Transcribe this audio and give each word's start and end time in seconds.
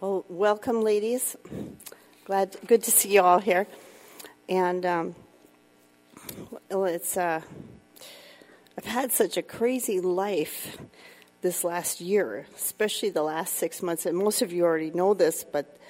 Well, 0.00 0.24
welcome, 0.28 0.82
ladies. 0.82 1.34
Glad, 2.24 2.56
good 2.68 2.84
to 2.84 2.90
see 2.92 3.14
you 3.14 3.20
all 3.20 3.40
here. 3.40 3.66
And 4.48 4.86
um, 4.86 5.16
it's 6.70 7.16
uh, 7.16 7.40
I've 8.78 8.84
had 8.84 9.10
such 9.10 9.36
a 9.36 9.42
crazy 9.42 9.98
life 9.98 10.78
this 11.40 11.64
last 11.64 12.00
year, 12.00 12.46
especially 12.54 13.10
the 13.10 13.24
last 13.24 13.54
six 13.54 13.82
months. 13.82 14.06
And 14.06 14.16
most 14.16 14.40
of 14.40 14.52
you 14.52 14.64
already 14.64 14.92
know 14.92 15.14
this, 15.14 15.42
but 15.42 15.80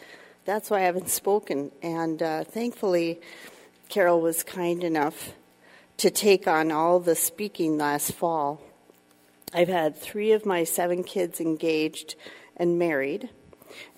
that's 0.46 0.70
why 0.70 0.79
I 0.79 0.84
haven't 0.84 1.11
spoken. 1.11 1.70
And 1.82 2.22
uh, 2.22 2.45
thankfully, 2.45 3.20
Carol 3.90 4.22
was 4.22 4.43
kind 4.43 4.84
enough 4.84 5.34
to 5.98 6.09
take 6.09 6.48
on 6.48 6.72
all 6.72 6.98
the 6.98 7.14
speaking 7.14 7.77
last 7.77 8.12
fall. 8.12 8.62
I've 9.52 9.68
had 9.68 9.98
three 9.98 10.32
of 10.32 10.46
my 10.46 10.64
seven 10.64 11.04
kids 11.04 11.43
engaged 11.43 12.14
and 12.56 12.79
married. 12.79 13.29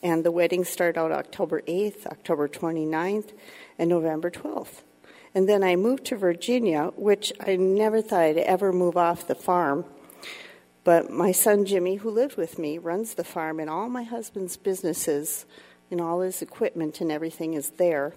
And 0.03 0.25
the 0.25 0.31
weddings 0.31 0.69
start 0.69 0.97
out 0.97 1.13
October 1.13 1.63
8th, 1.63 2.07
October 2.07 2.49
29th, 2.49 3.33
and 3.79 3.91
November 3.91 4.31
12th. 4.31 4.83
And 5.35 5.49
then 5.49 5.63
I 5.63 5.77
moved 5.77 6.05
to 6.07 6.17
Virginia, 6.17 6.93
which 6.97 7.33
I 7.41 7.57
never 7.57 8.03
thought 8.03 8.23
I'd 8.23 8.39
ever 8.39 8.73
move 8.73 8.97
off 8.97 9.27
the 9.27 9.35
farm. 9.35 9.85
But 10.83 11.11
my 11.11 11.31
son 11.31 11.67
Jimmy, 11.67 11.97
who 11.97 12.11
lived 12.11 12.37
with 12.37 12.59
me, 12.59 12.79
runs 12.79 13.15
the 13.15 13.25
farm, 13.25 13.61
and 13.61 13.71
all 13.71 13.89
my 13.89 14.03
husband's 14.03 14.57
businesses 14.57 15.45
and 15.91 16.01
all 16.01 16.21
his 16.21 16.41
equipment 16.41 17.01
and 17.01 17.11
everything 17.11 17.55
is 17.55 17.71
there. 17.71 18.15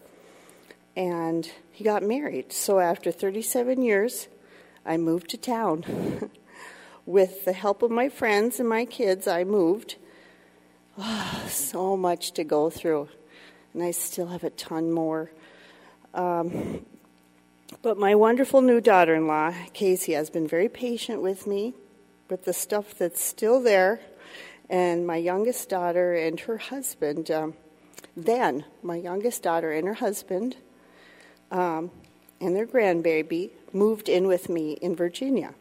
And 0.96 1.52
he 1.72 1.84
got 1.84 2.04
married. 2.04 2.54
So 2.54 2.80
after 2.80 3.12
37 3.12 3.82
years, 3.82 4.28
I 4.86 4.98
moved 4.98 5.30
to 5.32 5.38
town. 5.38 6.30
With 7.06 7.46
the 7.46 7.54
help 7.54 7.82
of 7.82 7.92
my 7.92 8.08
friends 8.10 8.60
and 8.60 8.70
my 8.70 8.86
kids, 8.86 9.28
I 9.28 9.44
moved 9.44 9.96
Oh, 10.98 11.44
so 11.48 11.98
much 11.98 12.32
to 12.34 12.44
go 12.44 12.70
through, 12.70 13.10
and 13.74 13.84
I 13.84 13.92
still 13.92 14.28
have 14.28 14.44
a 14.44 14.50
ton 14.52 14.92
more. 14.92 15.32
Um, 16.14 16.86
but 17.82 17.98
my 17.98 18.16
wonderful 18.16 18.62
new 18.62 18.80
daughter 18.80 19.16
in 19.16 19.28
law, 19.28 19.54
Casey, 19.74 20.14
has 20.14 20.30
been 20.30 20.48
very 20.48 20.70
patient 20.70 21.22
with 21.22 21.48
me 21.48 21.74
with 22.30 22.46
the 22.46 22.54
stuff 22.54 22.96
that's 22.96 23.24
still 23.24 23.62
there. 23.62 24.00
And 24.70 25.06
my 25.06 25.18
youngest 25.18 25.70
daughter 25.70 26.14
and 26.14 26.40
her 26.42 26.58
husband, 26.58 27.30
um, 27.32 27.56
then 28.16 28.66
my 28.82 28.96
youngest 28.96 29.44
daughter 29.44 29.72
and 29.72 29.88
her 29.88 29.96
husband 29.96 30.56
um, 31.52 31.92
and 32.40 32.56
their 32.56 32.66
grandbaby 32.66 33.50
moved 33.74 34.08
in 34.08 34.28
with 34.28 34.50
me 34.50 34.74
in 34.74 34.96
Virginia. 34.96 35.54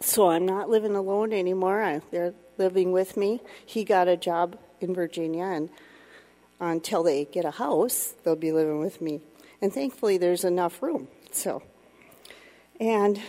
So 0.00 0.30
I'm 0.30 0.46
not 0.46 0.68
living 0.68 0.94
alone 0.94 1.32
anymore. 1.32 1.82
I, 1.82 2.00
they're 2.10 2.34
living 2.58 2.92
with 2.92 3.16
me. 3.16 3.40
He 3.64 3.84
got 3.84 4.08
a 4.08 4.16
job 4.16 4.58
in 4.80 4.94
Virginia, 4.94 5.44
and 5.44 5.70
until 6.60 7.02
they 7.02 7.24
get 7.24 7.44
a 7.44 7.50
house, 7.50 8.14
they'll 8.22 8.36
be 8.36 8.52
living 8.52 8.80
with 8.80 9.00
me. 9.00 9.20
And 9.60 9.72
thankfully, 9.72 10.18
there's 10.18 10.44
enough 10.44 10.82
room. 10.82 11.08
So, 11.32 11.62
and 12.80 13.20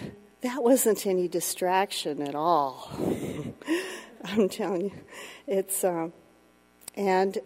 that 0.41 0.63
wasn't 0.63 1.05
any 1.07 1.27
distraction 1.27 2.21
at 2.21 2.35
all. 2.35 2.91
I'm 4.23 4.49
telling 4.49 4.85
you, 4.85 4.91
it's 5.47 5.83
uh, 5.83 6.09
and 6.95 7.37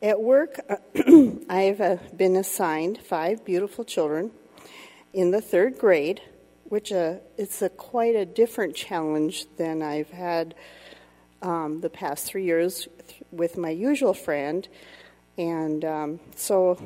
at 0.00 0.20
work, 0.20 0.60
I've 1.48 1.80
uh, 1.80 1.96
been 2.16 2.36
assigned 2.36 2.98
five 2.98 3.44
beautiful 3.44 3.84
children 3.84 4.30
in 5.12 5.30
the 5.30 5.40
third 5.40 5.78
grade, 5.78 6.22
which 6.64 6.92
uh, 6.92 7.16
it's 7.36 7.62
a 7.62 7.68
quite 7.68 8.14
a 8.14 8.24
different 8.24 8.76
challenge 8.76 9.46
than 9.56 9.82
I've 9.82 10.10
had 10.10 10.54
um, 11.42 11.80
the 11.80 11.90
past 11.90 12.26
three 12.26 12.44
years 12.44 12.88
with 13.30 13.56
my 13.56 13.70
usual 13.70 14.14
friend. 14.14 14.66
And 15.36 15.84
um, 15.84 16.20
so 16.36 16.78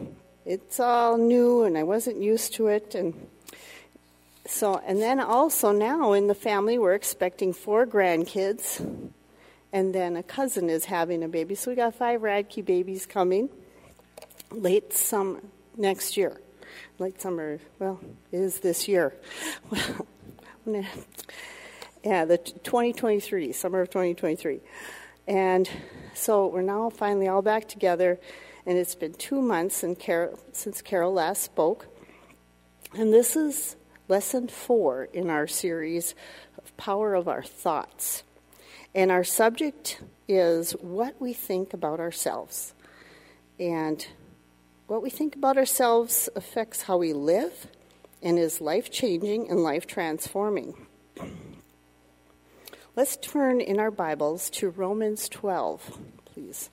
it's 0.45 0.81
all 0.81 1.17
new, 1.17 1.65
and 1.65 1.79
I 1.79 1.83
wasn't 1.83 2.21
used 2.21 2.55
to 2.55 2.69
it. 2.69 2.95
And 2.95 3.29
so, 4.47 4.81
and 4.87 5.01
then 5.01 5.21
also 5.21 5.73
now 5.73 6.13
in 6.13 6.27
the 6.27 6.35
family, 6.35 6.79
we're 6.79 6.95
expecting 6.95 7.53
four 7.53 7.87
grandkids, 7.87 9.11
and 9.73 9.95
then 9.95 10.17
a 10.17 10.23
cousin 10.23 10.69
is 10.69 10.85
having 10.85 11.23
a 11.23 11.29
baby. 11.29 11.55
So 11.55 11.71
we 11.71 11.77
got 11.77 11.95
five 11.95 12.21
Radke 12.21 12.65
babies 12.65 13.07
coming 13.07 13.49
late 14.51 14.93
summer 14.93 15.41
next 15.77 16.17
year. 16.17 16.41
Late 16.99 17.21
summer, 17.21 17.59
well, 17.79 18.01
is 18.31 18.61
this 18.61 18.89
year. 18.89 19.15
Well, 20.65 20.85
yeah, 22.05 22.25
the 22.25 22.39
2023, 22.39 23.53
summer 23.53 23.81
of 23.81 23.91
2023. 23.91 24.61
And 25.29 25.69
so 26.15 26.49
we're 26.49 26.63
now 26.63 26.91
finally 26.91 27.29
all 27.29 27.43
back 27.43 27.69
together, 27.69 28.19
and 28.67 28.77
it's 28.77 28.95
been 28.95 29.15
two 29.15 29.41
months 29.41 29.85
Carol, 29.99 30.39
since 30.53 30.83
Carol 30.83 31.13
last 31.13 31.43
spoke. 31.43 31.87
And 32.95 33.13
this 33.13 33.37
is 33.37 33.77
lesson 34.09 34.49
four 34.49 35.05
in 35.13 35.31
our 35.31 35.47
series 35.47 36.15
of 36.59 36.77
Power 36.77 37.15
of 37.15 37.29
Our 37.29 37.43
Thoughts. 37.43 38.25
And 38.95 39.11
our 39.11 39.25
subject 39.25 40.03
is 40.29 40.73
what 40.73 41.21
we 41.21 41.33
think 41.33 41.73
about 41.73 42.01
ourselves. 42.01 42.75
And 43.59 44.07
what 44.87 45.03
we 45.03 45.09
think 45.09 45.37
about 45.37 45.57
ourselves 45.57 46.29
affects 46.35 46.83
how 46.83 46.99
we 46.99 47.13
live 47.13 47.69
and 48.23 48.39
is 48.39 48.61
life 48.61 48.91
changing 48.91 49.49
and 49.49 49.63
life 49.63 49.87
transforming. 49.87 50.75
Let's 52.95 53.17
turn 53.17 53.63
in 53.63 53.81
our 53.81 53.91
Bibles 53.91 54.51
to 54.51 54.69
Romans 54.69 55.27
12, 55.31 55.99
please. 56.27 56.69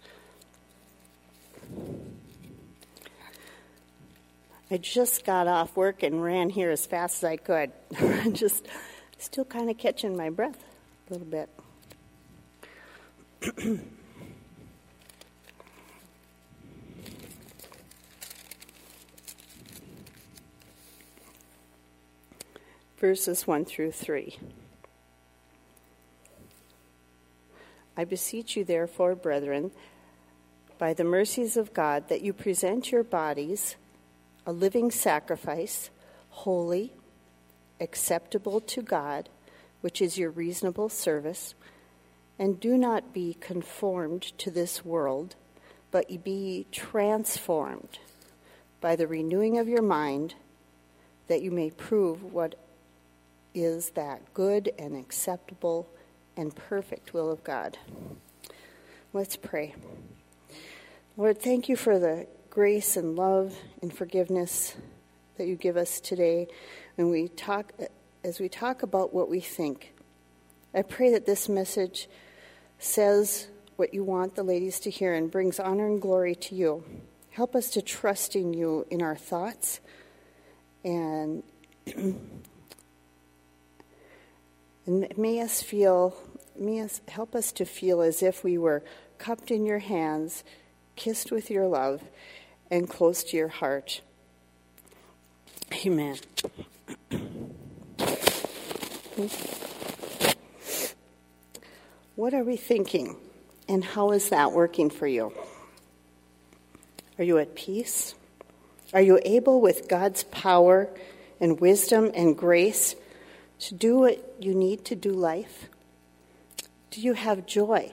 I 4.69 4.75
just 4.75 5.23
got 5.23 5.47
off 5.47 5.77
work 5.77 6.03
and 6.03 6.21
ran 6.21 6.49
here 6.49 6.71
as 6.71 6.85
fast 6.85 7.23
as 7.23 7.23
I 7.23 7.37
could. 7.37 7.71
I'm 7.97 8.33
just 8.43 8.67
still 9.17 9.45
kind 9.45 9.69
of 9.69 9.77
catching 9.77 10.17
my 10.17 10.29
breath 10.29 10.61
a 11.09 11.13
little 11.13 11.25
bit. 11.25 11.49
Verses 22.97 23.47
1 23.47 23.63
through 23.63 23.93
3. 23.93 24.37
I 27.99 28.05
beseech 28.05 28.55
you, 28.55 28.63
therefore, 28.63 29.13
brethren, 29.13 29.71
by 30.77 30.93
the 30.93 31.03
mercies 31.03 31.57
of 31.57 31.73
God, 31.73 32.07
that 32.07 32.21
you 32.21 32.31
present 32.31 32.93
your 32.93 33.03
bodies 33.03 33.75
a 34.45 34.53
living 34.53 34.89
sacrifice, 34.89 35.89
holy, 36.29 36.93
acceptable 37.81 38.61
to 38.61 38.81
God, 38.81 39.27
which 39.81 40.01
is 40.01 40.17
your 40.17 40.29
reasonable 40.29 40.87
service, 40.87 41.55
and 42.39 42.57
do 42.57 42.77
not 42.77 43.13
be 43.13 43.35
conformed 43.41 44.21
to 44.37 44.49
this 44.49 44.85
world, 44.85 45.35
but 45.91 46.23
be 46.23 46.67
transformed 46.71 47.99
by 48.79 48.95
the 48.95 49.07
renewing 49.07 49.57
of 49.57 49.67
your 49.67 49.81
mind, 49.81 50.35
that 51.27 51.41
you 51.41 51.51
may 51.51 51.69
prove 51.69 52.23
what 52.23 52.55
is 53.53 53.89
that 53.89 54.33
good 54.33 54.71
and 54.79 54.95
acceptable 54.95 55.89
and 56.39 56.55
perfect 56.55 57.13
will 57.13 57.29
of 57.29 57.43
God. 57.43 57.77
Let's 59.11 59.35
pray. 59.35 59.75
Lord, 61.17 61.41
thank 61.41 61.67
you 61.67 61.75
for 61.75 61.99
the 61.99 62.27
grace 62.49 62.95
and 62.95 63.17
love 63.17 63.57
and 63.81 63.93
forgiveness 63.93 64.75
that 65.37 65.47
you 65.47 65.57
give 65.57 65.75
us 65.75 65.99
today 65.99 66.47
when 66.95 67.09
we 67.09 67.27
talk 67.27 67.73
as 68.23 68.39
we 68.39 68.47
talk 68.47 68.83
about 68.83 69.13
what 69.13 69.29
we 69.29 69.41
think. 69.41 69.93
I 70.73 70.81
pray 70.81 71.11
that 71.11 71.25
this 71.25 71.49
message 71.49 72.07
says 72.77 73.49
what 73.75 73.93
you 73.93 74.05
want 74.05 74.35
the 74.35 74.43
ladies 74.43 74.79
to 74.81 74.89
hear 74.89 75.13
and 75.13 75.29
brings 75.29 75.59
honor 75.59 75.87
and 75.87 76.01
glory 76.01 76.35
to 76.35 76.55
you. 76.55 76.85
Help 77.31 77.53
us 77.53 77.69
to 77.71 77.81
trust 77.81 78.37
in 78.37 78.53
you 78.53 78.85
in 78.89 79.01
our 79.01 79.15
thoughts 79.15 79.81
and 80.85 81.43
and 84.85 85.17
may 85.17 85.41
us 85.41 85.61
feel 85.61 86.15
us, 86.59 87.01
help 87.07 87.35
us 87.35 87.51
to 87.53 87.65
feel 87.65 88.01
as 88.01 88.21
if 88.21 88.43
we 88.43 88.57
were 88.57 88.83
cupped 89.17 89.51
in 89.51 89.65
your 89.65 89.79
hands, 89.79 90.43
kissed 90.95 91.31
with 91.31 91.49
your 91.49 91.67
love, 91.67 92.01
and 92.69 92.89
close 92.89 93.23
to 93.23 93.37
your 93.37 93.47
heart. 93.47 94.01
Amen. 95.85 96.17
What 102.15 102.33
are 102.33 102.43
we 102.43 102.57
thinking, 102.57 103.15
and 103.67 103.83
how 103.83 104.11
is 104.11 104.29
that 104.29 104.51
working 104.51 104.89
for 104.89 105.07
you? 105.07 105.33
Are 107.17 107.23
you 107.23 107.37
at 107.37 107.55
peace? 107.55 108.15
Are 108.93 109.01
you 109.01 109.19
able, 109.23 109.61
with 109.61 109.87
God's 109.87 110.23
power 110.23 110.89
and 111.39 111.59
wisdom 111.59 112.11
and 112.13 112.37
grace, 112.37 112.95
to 113.59 113.75
do 113.75 113.99
what 113.99 114.35
you 114.39 114.53
need 114.53 114.85
to 114.85 114.95
do 114.95 115.11
life? 115.11 115.69
Do 116.91 117.01
you 117.01 117.13
have 117.13 117.45
joy? 117.45 117.91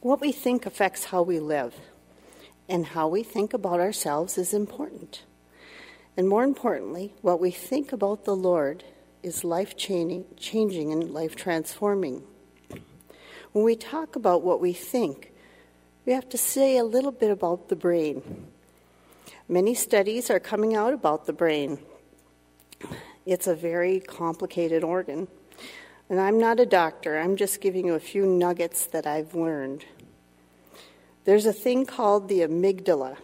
What 0.00 0.20
we 0.20 0.32
think 0.32 0.66
affects 0.66 1.06
how 1.06 1.22
we 1.22 1.40
live, 1.40 1.74
and 2.68 2.84
how 2.84 3.08
we 3.08 3.22
think 3.22 3.54
about 3.54 3.80
ourselves 3.80 4.36
is 4.36 4.52
important. 4.52 5.22
And 6.14 6.28
more 6.28 6.44
importantly, 6.44 7.14
what 7.22 7.40
we 7.40 7.50
think 7.50 7.90
about 7.90 8.26
the 8.26 8.36
Lord 8.36 8.84
is 9.22 9.44
life 9.44 9.78
changing 9.78 10.92
and 10.92 11.10
life 11.10 11.34
transforming. 11.34 12.22
When 13.52 13.64
we 13.64 13.76
talk 13.76 14.14
about 14.14 14.42
what 14.42 14.60
we 14.60 14.74
think, 14.74 15.32
we 16.04 16.12
have 16.12 16.28
to 16.30 16.38
say 16.38 16.76
a 16.76 16.84
little 16.84 17.12
bit 17.12 17.30
about 17.30 17.70
the 17.70 17.76
brain. 17.76 18.46
Many 19.48 19.74
studies 19.74 20.28
are 20.28 20.40
coming 20.40 20.74
out 20.74 20.92
about 20.92 21.24
the 21.24 21.32
brain. 21.32 21.78
It's 23.24 23.46
a 23.46 23.54
very 23.54 24.00
complicated 24.00 24.84
organ. 24.84 25.28
And 26.12 26.20
I'm 26.20 26.38
not 26.38 26.60
a 26.60 26.66
doctor, 26.66 27.18
I'm 27.18 27.36
just 27.36 27.62
giving 27.62 27.86
you 27.86 27.94
a 27.94 27.98
few 27.98 28.26
nuggets 28.26 28.84
that 28.84 29.06
I've 29.06 29.34
learned. 29.34 29.86
There's 31.24 31.46
a 31.46 31.54
thing 31.54 31.86
called 31.86 32.28
the 32.28 32.40
amygdala. 32.40 33.16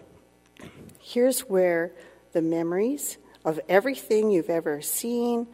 Here's 0.99 1.41
where 1.41 1.93
the 2.33 2.41
memories 2.41 3.19
of 3.45 3.61
everything 3.69 4.31
you've 4.31 4.49
ever 4.49 4.81
seen, 4.81 5.49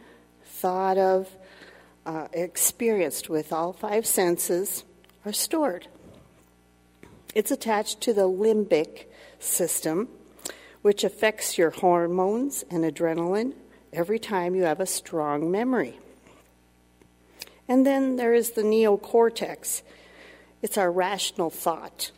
thought 0.45 0.97
of, 0.97 1.29
uh, 2.05 2.29
experienced 2.31 3.29
with 3.29 3.51
all 3.51 3.73
five 3.73 4.05
senses 4.05 4.85
are 5.25 5.33
stored. 5.33 5.89
It's 7.33 7.51
attached 7.51 7.99
to 7.99 8.13
the 8.13 8.29
limbic 8.29 9.07
system, 9.39 10.07
which 10.83 11.03
affects 11.03 11.57
your 11.57 11.71
hormones 11.71 12.63
and 12.71 12.85
adrenaline 12.85 13.55
every 13.91 14.19
time 14.19 14.55
you 14.55 14.63
have 14.63 14.79
a 14.79 14.85
strong 14.85 15.51
memory. 15.51 15.99
And 17.67 17.85
then 17.85 18.15
there 18.15 18.33
is 18.33 18.51
the 18.51 18.61
neocortex. 18.61 19.81
It's 20.61 20.77
our 20.77 20.91
rational 20.91 21.49
thought, 21.49 22.11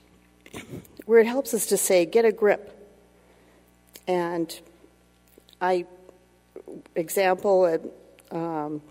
where 1.06 1.20
it 1.20 1.28
helps 1.28 1.54
us 1.54 1.66
to 1.68 1.78
say, 1.78 2.06
get 2.06 2.26
a 2.26 2.32
grip. 2.32 2.74
And 4.08 4.58
I, 5.60 5.86
example, 6.96 7.92
um, 8.32 8.82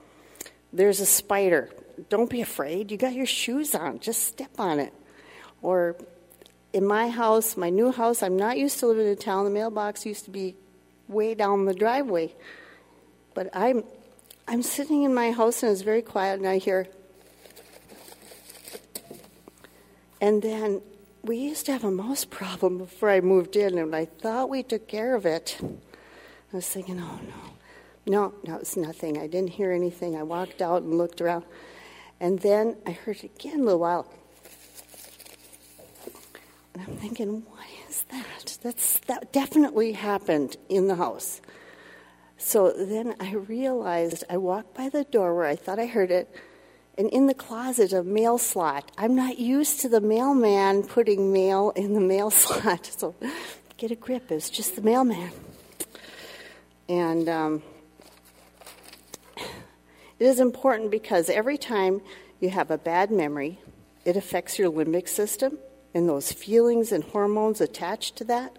there's 0.72 1.00
a 1.00 1.06
spider. 1.06 1.70
Don't 2.08 2.28
be 2.28 2.42
afraid. 2.42 2.90
You 2.90 2.98
got 2.98 3.14
your 3.14 3.26
shoes 3.26 3.74
on. 3.74 4.00
Just 4.00 4.24
step 4.24 4.58
on 4.58 4.78
it. 4.80 4.92
Or 5.62 5.96
in 6.72 6.86
my 6.86 7.08
house, 7.08 7.56
my 7.56 7.70
new 7.70 7.90
house, 7.90 8.22
I'm 8.22 8.36
not 8.36 8.58
used 8.58 8.78
to 8.80 8.86
living 8.86 9.06
in 9.06 9.16
town. 9.16 9.44
The 9.44 9.50
mailbox 9.50 10.04
used 10.04 10.24
to 10.26 10.30
be 10.30 10.54
way 11.08 11.34
down 11.34 11.64
the 11.64 11.74
driveway. 11.74 12.34
But 13.32 13.48
I'm 13.54 13.84
I'm 14.48 14.62
sitting 14.62 15.02
in 15.02 15.12
my 15.12 15.32
house 15.32 15.62
and 15.62 15.72
it's 15.72 15.82
very 15.82 16.02
quiet 16.02 16.38
and 16.38 16.48
I 16.48 16.58
hear 16.58 16.86
and 20.20 20.42
then 20.42 20.82
we 21.22 21.36
used 21.36 21.66
to 21.66 21.72
have 21.72 21.84
a 21.84 21.90
mouse 21.90 22.24
problem 22.24 22.78
before 22.78 23.10
I 23.10 23.20
moved 23.20 23.56
in 23.56 23.78
and 23.78 23.94
I 23.94 24.04
thought 24.04 24.48
we 24.48 24.62
took 24.62 24.86
care 24.86 25.14
of 25.14 25.26
it. 25.26 25.58
I 25.62 26.56
was 26.56 26.68
thinking, 26.68 27.00
oh 27.00 27.20
no. 27.26 27.56
No, 28.08 28.34
no, 28.46 28.56
it's 28.56 28.76
nothing. 28.76 29.18
I 29.18 29.26
didn't 29.26 29.50
hear 29.50 29.72
anything. 29.72 30.14
I 30.14 30.22
walked 30.22 30.62
out 30.62 30.82
and 30.82 30.96
looked 30.96 31.20
around. 31.20 31.44
And 32.20 32.38
then 32.38 32.76
I 32.86 32.92
heard 32.92 33.16
it 33.16 33.24
again 33.36 33.60
a 33.60 33.64
little 33.64 33.80
while. 33.80 34.06
And 36.72 36.84
I'm 36.86 36.96
thinking, 36.98 37.42
what 37.42 37.66
is 37.88 38.04
that? 38.10 38.58
That's, 38.62 39.00
that 39.00 39.32
definitely 39.32 39.92
happened 39.92 40.56
in 40.68 40.86
the 40.86 40.94
house. 40.94 41.40
So 42.38 42.70
then 42.70 43.14
I 43.18 43.34
realized 43.34 44.24
I 44.28 44.36
walked 44.36 44.74
by 44.74 44.88
the 44.88 45.04
door 45.04 45.34
where 45.34 45.46
I 45.46 45.56
thought 45.56 45.78
I 45.78 45.86
heard 45.86 46.10
it, 46.10 46.34
and 46.98 47.08
in 47.10 47.26
the 47.26 47.34
closet, 47.34 47.92
a 47.92 48.02
mail 48.02 48.38
slot. 48.38 48.90
I'm 48.96 49.14
not 49.14 49.38
used 49.38 49.80
to 49.80 49.88
the 49.88 50.00
mailman 50.00 50.82
putting 50.82 51.32
mail 51.32 51.72
in 51.76 51.92
the 51.94 52.00
mail 52.00 52.30
slot. 52.42 52.86
So 52.86 53.14
get 53.76 53.90
a 53.90 53.96
grip. 53.96 54.30
It 54.30 54.34
was 54.34 54.50
just 54.50 54.76
the 54.76 54.82
mailman. 54.82 55.30
And 56.88 57.28
um, 57.28 57.62
it 59.36 60.24
is 60.24 60.40
important 60.40 60.90
because 60.90 61.28
every 61.28 61.58
time 61.58 62.00
you 62.40 62.48
have 62.50 62.70
a 62.70 62.78
bad 62.78 63.10
memory, 63.10 63.58
it 64.04 64.16
affects 64.16 64.58
your 64.58 64.70
limbic 64.70 65.08
system 65.08 65.58
and 65.92 66.08
those 66.08 66.32
feelings 66.32 66.92
and 66.92 67.04
hormones 67.04 67.60
attached 67.60 68.16
to 68.16 68.24
that. 68.24 68.56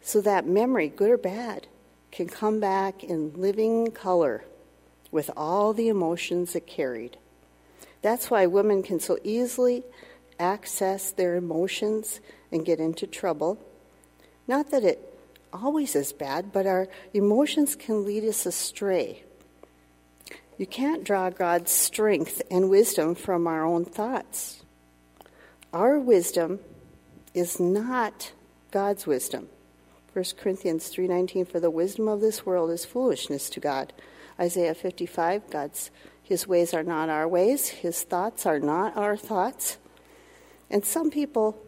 So 0.00 0.20
that 0.22 0.46
memory, 0.46 0.88
good 0.88 1.10
or 1.10 1.18
bad, 1.18 1.66
can 2.14 2.28
come 2.28 2.60
back 2.60 3.02
in 3.02 3.32
living 3.34 3.90
color 3.90 4.44
with 5.10 5.30
all 5.36 5.72
the 5.72 5.88
emotions 5.88 6.54
it 6.54 6.66
carried. 6.66 7.18
That's 8.02 8.30
why 8.30 8.46
women 8.46 8.82
can 8.82 9.00
so 9.00 9.18
easily 9.24 9.82
access 10.38 11.10
their 11.10 11.36
emotions 11.36 12.20
and 12.52 12.64
get 12.64 12.80
into 12.80 13.06
trouble. 13.06 13.58
Not 14.46 14.70
that 14.70 14.84
it 14.84 15.18
always 15.52 15.94
is 15.96 16.12
bad, 16.12 16.52
but 16.52 16.66
our 16.66 16.88
emotions 17.12 17.74
can 17.76 18.04
lead 18.04 18.24
us 18.24 18.46
astray 18.46 19.24
you 20.56 20.66
can't 20.66 21.02
draw 21.02 21.30
God's 21.30 21.72
strength 21.72 22.40
and 22.50 22.70
wisdom 22.70 23.14
from 23.14 23.46
our 23.46 23.64
own 23.64 23.84
thoughts. 23.84 24.62
Our 25.72 25.98
wisdom 25.98 26.60
is 27.32 27.58
not 27.58 28.32
God's 28.70 29.06
wisdom. 29.06 29.48
1 30.14 30.36
Corinthians 30.36 30.90
3:19 30.90 31.44
for 31.44 31.58
the 31.58 31.70
wisdom 31.70 32.06
of 32.06 32.20
this 32.20 32.46
world 32.46 32.70
is 32.70 32.84
foolishness 32.84 33.50
to 33.50 33.58
God. 33.58 33.92
Isaiah 34.38 34.72
55 34.72 35.50
God's 35.50 35.90
his 36.22 36.46
ways 36.46 36.72
are 36.72 36.84
not 36.84 37.08
our 37.08 37.26
ways, 37.26 37.68
his 37.68 38.04
thoughts 38.04 38.46
are 38.46 38.60
not 38.60 38.96
our 38.96 39.16
thoughts. 39.16 39.76
And 40.70 40.84
some 40.84 41.10
people 41.10 41.58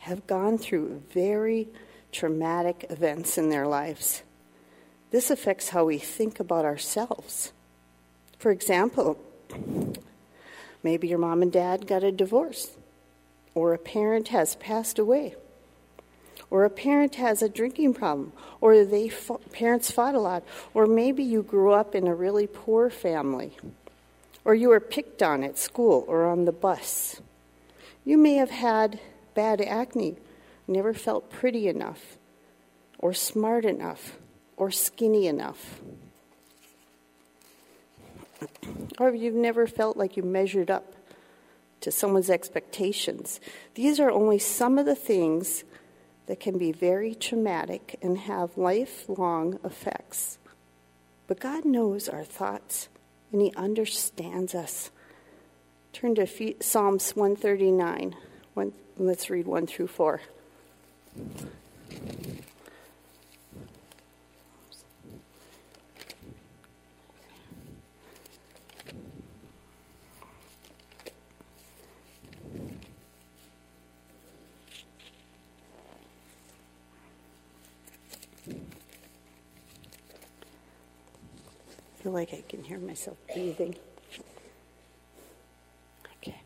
have 0.00 0.26
gone 0.26 0.56
through 0.56 1.02
very 1.10 1.68
traumatic 2.12 2.86
events 2.88 3.36
in 3.36 3.50
their 3.50 3.66
lives. 3.66 4.22
This 5.10 5.30
affects 5.30 5.68
how 5.68 5.84
we 5.84 5.98
think 5.98 6.40
about 6.40 6.64
ourselves. 6.64 7.52
For 8.38 8.50
example, 8.50 9.18
maybe 10.82 11.08
your 11.08 11.18
mom 11.18 11.42
and 11.42 11.52
dad 11.52 11.86
got 11.86 12.02
a 12.02 12.10
divorce, 12.10 12.70
or 13.54 13.74
a 13.74 13.78
parent 13.78 14.28
has 14.28 14.56
passed 14.56 14.98
away, 14.98 15.36
or 16.52 16.66
a 16.66 16.70
parent 16.70 17.14
has 17.14 17.40
a 17.40 17.48
drinking 17.48 17.94
problem, 17.94 18.30
or 18.60 18.84
they 18.84 19.10
parents 19.52 19.90
fought 19.90 20.14
a 20.14 20.20
lot, 20.20 20.42
or 20.74 20.86
maybe 20.86 21.24
you 21.24 21.42
grew 21.42 21.72
up 21.72 21.94
in 21.94 22.06
a 22.06 22.14
really 22.14 22.46
poor 22.46 22.90
family, 22.90 23.56
or 24.44 24.54
you 24.54 24.68
were 24.68 24.78
picked 24.78 25.22
on 25.22 25.42
at 25.42 25.56
school 25.56 26.04
or 26.06 26.26
on 26.26 26.44
the 26.44 26.52
bus. 26.52 27.22
You 28.04 28.18
may 28.18 28.34
have 28.34 28.50
had 28.50 29.00
bad 29.32 29.62
acne, 29.62 30.16
never 30.68 30.92
felt 30.92 31.30
pretty 31.30 31.68
enough, 31.68 32.18
or 32.98 33.14
smart 33.14 33.64
enough, 33.64 34.18
or 34.58 34.70
skinny 34.70 35.26
enough. 35.26 35.80
Or 39.00 39.14
you've 39.14 39.32
never 39.32 39.66
felt 39.66 39.96
like 39.96 40.18
you 40.18 40.22
measured 40.22 40.70
up 40.70 40.92
to 41.80 41.90
someone's 41.90 42.28
expectations. 42.28 43.40
These 43.74 43.98
are 43.98 44.10
only 44.10 44.38
some 44.38 44.76
of 44.76 44.84
the 44.84 44.94
things 44.94 45.64
that 46.26 46.40
can 46.40 46.58
be 46.58 46.72
very 46.72 47.14
traumatic 47.14 47.98
and 48.02 48.16
have 48.18 48.56
lifelong 48.56 49.58
effects. 49.64 50.38
But 51.26 51.40
God 51.40 51.64
knows 51.64 52.08
our 52.08 52.24
thoughts 52.24 52.88
and 53.32 53.40
He 53.40 53.52
understands 53.56 54.54
us. 54.54 54.90
Turn 55.92 56.14
to 56.14 56.54
Psalms 56.60 57.14
139. 57.16 58.16
One, 58.54 58.72
let's 58.96 59.30
read 59.30 59.46
1 59.46 59.66
through 59.66 59.88
4. 59.88 60.20
Feel 82.02 82.10
like 82.10 82.34
I 82.34 82.42
can 82.48 82.64
hear 82.64 82.78
myself 82.78 83.16
breathing. 83.32 83.76
Okay. 86.16 86.40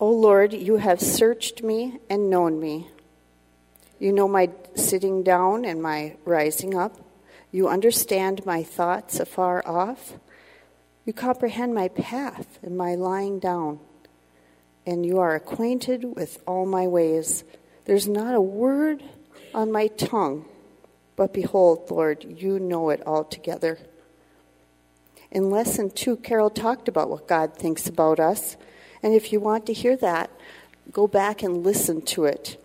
O 0.00 0.06
oh 0.06 0.12
Lord, 0.12 0.54
you 0.54 0.76
have 0.76 0.98
searched 0.98 1.62
me 1.62 1.98
and 2.08 2.30
known 2.30 2.58
me. 2.58 2.88
You 3.98 4.14
know 4.14 4.26
my 4.26 4.48
sitting 4.74 5.22
down 5.22 5.66
and 5.66 5.82
my 5.82 6.16
rising 6.24 6.74
up. 6.74 6.96
You 7.50 7.68
understand 7.68 8.46
my 8.46 8.62
thoughts 8.62 9.20
afar 9.20 9.62
off. 9.66 10.14
You 11.04 11.12
comprehend 11.12 11.74
my 11.74 11.88
path 11.88 12.58
and 12.62 12.78
my 12.78 12.94
lying 12.94 13.40
down. 13.40 13.78
And 14.86 15.04
you 15.04 15.18
are 15.18 15.34
acquainted 15.34 16.16
with 16.16 16.42
all 16.46 16.64
my 16.64 16.86
ways. 16.86 17.44
There's 17.84 18.08
not 18.08 18.34
a 18.34 18.40
word 18.40 19.02
on 19.52 19.70
my 19.70 19.88
tongue 19.88 20.46
but 21.16 21.32
behold, 21.32 21.90
Lord, 21.90 22.24
you 22.24 22.58
know 22.58 22.90
it 22.90 23.02
altogether. 23.06 23.78
In 25.30 25.50
lesson 25.50 25.90
two, 25.90 26.16
Carol 26.16 26.50
talked 26.50 26.88
about 26.88 27.08
what 27.08 27.26
God 27.26 27.54
thinks 27.54 27.88
about 27.88 28.20
us. 28.20 28.56
And 29.02 29.14
if 29.14 29.32
you 29.32 29.40
want 29.40 29.66
to 29.66 29.72
hear 29.72 29.96
that, 29.96 30.30
go 30.90 31.06
back 31.06 31.42
and 31.42 31.64
listen 31.64 32.02
to 32.02 32.24
it. 32.24 32.62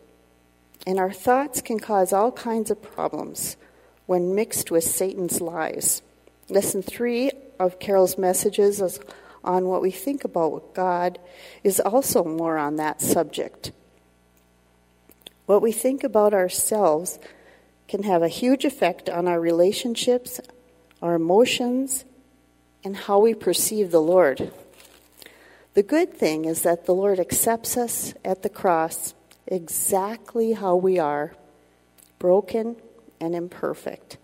And 0.85 0.99
our 0.99 1.11
thoughts 1.11 1.61
can 1.61 1.79
cause 1.79 2.13
all 2.13 2.31
kinds 2.31 2.71
of 2.71 2.81
problems 2.81 3.57
when 4.05 4.35
mixed 4.35 4.71
with 4.71 4.83
Satan's 4.83 5.41
lies. 5.41 6.01
Lesson 6.49 6.81
three 6.81 7.31
of 7.59 7.79
Carol's 7.79 8.17
messages 8.17 8.81
is 8.81 8.99
on 9.43 9.65
what 9.65 9.81
we 9.81 9.91
think 9.91 10.23
about 10.23 10.73
God 10.73 11.19
is 11.63 11.79
also 11.79 12.23
more 12.23 12.57
on 12.57 12.75
that 12.75 13.01
subject. 13.01 13.71
What 15.45 15.61
we 15.61 15.71
think 15.71 16.03
about 16.03 16.33
ourselves 16.33 17.17
can 17.87 18.03
have 18.03 18.21
a 18.21 18.27
huge 18.27 18.65
effect 18.65 19.09
on 19.09 19.27
our 19.27 19.39
relationships, 19.39 20.39
our 21.01 21.15
emotions, 21.15 22.05
and 22.83 22.95
how 22.95 23.19
we 23.19 23.33
perceive 23.33 23.91
the 23.91 24.01
Lord. 24.01 24.51
The 25.73 25.83
good 25.83 26.13
thing 26.13 26.45
is 26.45 26.63
that 26.63 26.85
the 26.85 26.93
Lord 26.93 27.19
accepts 27.19 27.77
us 27.77 28.13
at 28.25 28.41
the 28.41 28.49
cross 28.49 29.13
exactly 29.45 30.53
how 30.53 30.75
we 30.75 30.99
are 30.99 31.35
broken 32.19 32.75
and 33.19 33.35
imperfect. 33.35 34.17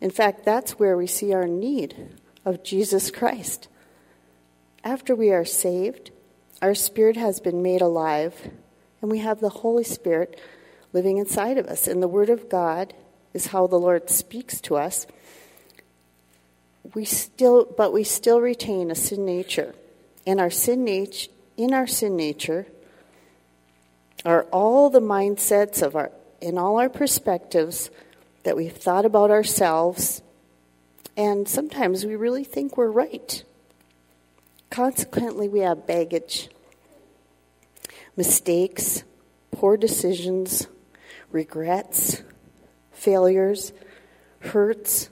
In 0.00 0.10
fact, 0.10 0.44
that's 0.44 0.78
where 0.78 0.96
we 0.96 1.06
see 1.06 1.32
our 1.32 1.46
need 1.46 2.18
of 2.44 2.62
Jesus 2.62 3.10
Christ. 3.10 3.68
After 4.84 5.14
we 5.14 5.30
are 5.30 5.44
saved, 5.44 6.10
our 6.62 6.74
spirit 6.74 7.16
has 7.16 7.40
been 7.40 7.62
made 7.62 7.80
alive, 7.80 8.50
and 9.00 9.10
we 9.10 9.18
have 9.18 9.40
the 9.40 9.48
Holy 9.48 9.84
Spirit 9.84 10.40
living 10.92 11.18
inside 11.18 11.58
of 11.58 11.66
us. 11.66 11.86
And 11.86 12.02
the 12.02 12.08
Word 12.08 12.30
of 12.30 12.48
God 12.48 12.94
is 13.38 13.46
how 13.46 13.68
the 13.68 13.78
Lord 13.78 14.10
speaks 14.10 14.60
to 14.62 14.76
us. 14.76 15.06
We 16.94 17.04
still, 17.04 17.64
but 17.64 17.92
we 17.92 18.02
still 18.02 18.40
retain 18.40 18.90
a 18.90 18.96
sin 18.96 19.24
nature. 19.24 19.76
And 20.26 20.40
our 20.40 20.50
sin 20.50 20.84
nature, 20.84 21.30
in 21.56 21.72
our 21.72 21.86
sin 21.86 22.16
nature, 22.16 22.66
are 24.24 24.42
all 24.50 24.90
the 24.90 25.00
mindsets 25.00 25.82
of 25.82 25.94
our, 25.94 26.10
in 26.40 26.58
all 26.58 26.80
our 26.80 26.88
perspectives 26.88 27.90
that 28.42 28.56
we've 28.56 28.76
thought 28.76 29.04
about 29.04 29.30
ourselves, 29.30 30.20
and 31.16 31.48
sometimes 31.48 32.04
we 32.04 32.16
really 32.16 32.44
think 32.44 32.76
we're 32.76 32.90
right. 32.90 33.44
Consequently, 34.70 35.48
we 35.48 35.60
have 35.60 35.86
baggage, 35.86 36.48
mistakes, 38.16 39.04
poor 39.52 39.76
decisions, 39.76 40.66
regrets, 41.30 42.22
failures, 42.98 43.72
hurts, 44.40 45.08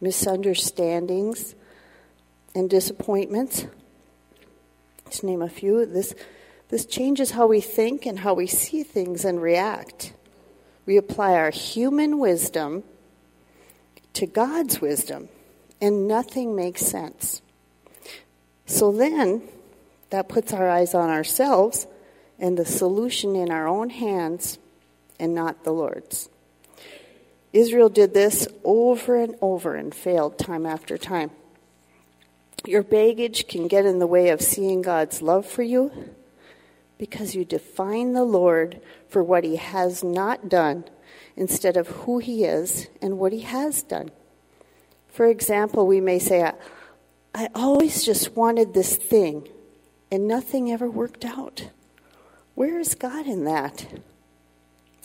misunderstandings, 0.00 1.54
and 2.54 2.68
disappointments. 2.68 3.66
To 5.10 5.26
name 5.26 5.42
a 5.42 5.48
few, 5.48 5.86
this, 5.86 6.14
this 6.68 6.84
changes 6.84 7.30
how 7.30 7.46
we 7.46 7.60
think 7.60 8.04
and 8.04 8.18
how 8.18 8.34
we 8.34 8.46
see 8.46 8.82
things 8.82 9.24
and 9.24 9.40
react. 9.40 10.12
We 10.86 10.96
apply 10.96 11.34
our 11.34 11.50
human 11.50 12.18
wisdom 12.18 12.82
to 14.14 14.26
God's 14.26 14.80
wisdom, 14.80 15.28
and 15.80 16.06
nothing 16.06 16.54
makes 16.54 16.82
sense. 16.82 17.42
So 18.66 18.92
then, 18.92 19.42
that 20.10 20.28
puts 20.28 20.52
our 20.52 20.68
eyes 20.68 20.94
on 20.94 21.10
ourselves 21.10 21.86
and 22.38 22.56
the 22.56 22.64
solution 22.64 23.34
in 23.34 23.50
our 23.50 23.66
own 23.66 23.90
hands 23.90 24.58
and 25.18 25.34
not 25.34 25.64
the 25.64 25.72
Lord's. 25.72 26.28
Israel 27.54 27.88
did 27.88 28.12
this 28.12 28.48
over 28.64 29.16
and 29.16 29.36
over 29.40 29.76
and 29.76 29.94
failed 29.94 30.38
time 30.38 30.66
after 30.66 30.98
time. 30.98 31.30
Your 32.66 32.82
baggage 32.82 33.46
can 33.46 33.68
get 33.68 33.86
in 33.86 34.00
the 34.00 34.08
way 34.08 34.30
of 34.30 34.42
seeing 34.42 34.82
God's 34.82 35.22
love 35.22 35.46
for 35.46 35.62
you 35.62 36.14
because 36.98 37.36
you 37.36 37.44
define 37.44 38.12
the 38.12 38.24
Lord 38.24 38.80
for 39.08 39.22
what 39.22 39.44
he 39.44 39.54
has 39.54 40.02
not 40.02 40.48
done 40.48 40.84
instead 41.36 41.76
of 41.76 41.86
who 41.88 42.18
he 42.18 42.44
is 42.44 42.88
and 43.00 43.18
what 43.18 43.32
he 43.32 43.40
has 43.40 43.84
done. 43.84 44.10
For 45.06 45.26
example, 45.26 45.86
we 45.86 46.00
may 46.00 46.18
say, 46.18 46.50
I 47.34 47.48
always 47.54 48.04
just 48.04 48.34
wanted 48.34 48.74
this 48.74 48.96
thing, 48.96 49.48
and 50.10 50.26
nothing 50.26 50.72
ever 50.72 50.90
worked 50.90 51.24
out. 51.24 51.70
Where 52.56 52.80
is 52.80 52.96
God 52.96 53.26
in 53.26 53.44
that? 53.44 53.86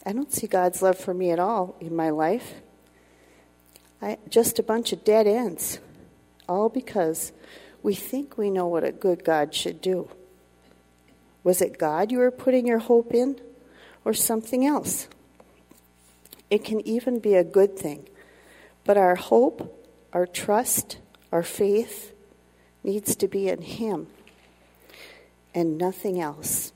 I 0.06 0.13
don't 0.13 0.32
see 0.32 0.48
God's 0.48 0.82
love 0.82 0.98
for 0.98 1.13
me 1.13 1.32
at 1.32 1.39
all 1.39 1.75
in 1.79 1.96
my 1.96 2.10
life. 2.10 2.56
I, 4.01 4.18
just 4.29 4.60
a 4.60 4.63
bunch 4.63 4.94
of 4.94 5.03
dead 5.03 5.27
ends, 5.27 5.79
all 6.48 6.70
because 6.70 7.32
we 7.84 7.96
think 7.96 8.38
we 8.38 8.50
know 8.50 8.68
what 8.68 8.84
a 8.84 8.91
good 8.91 9.24
God 9.24 9.53
should 9.53 9.82
do. 9.82 10.10
Was 11.44 11.62
it 11.62 11.77
God 11.77 12.12
you 12.12 12.20
were 12.20 12.32
putting 12.32 12.65
your 12.65 12.79
hope 12.79 13.13
in, 13.13 13.39
or 14.06 14.13
something 14.13 14.65
else? 14.65 15.08
It 16.50 16.63
can 16.63 16.86
even 16.88 17.20
be 17.20 17.36
a 17.36 17.44
good 17.44 17.77
thing, 17.77 18.08
but 18.86 18.98
our 18.98 19.15
hope, 19.15 19.88
our 20.13 20.25
trust, 20.25 20.98
our 21.32 21.44
faith, 21.44 22.13
needs 22.84 23.15
to 23.18 23.27
be 23.27 23.50
in 23.50 23.62
Him 23.62 24.08
and 25.53 25.77
nothing 25.77 26.20
else. 26.20 26.72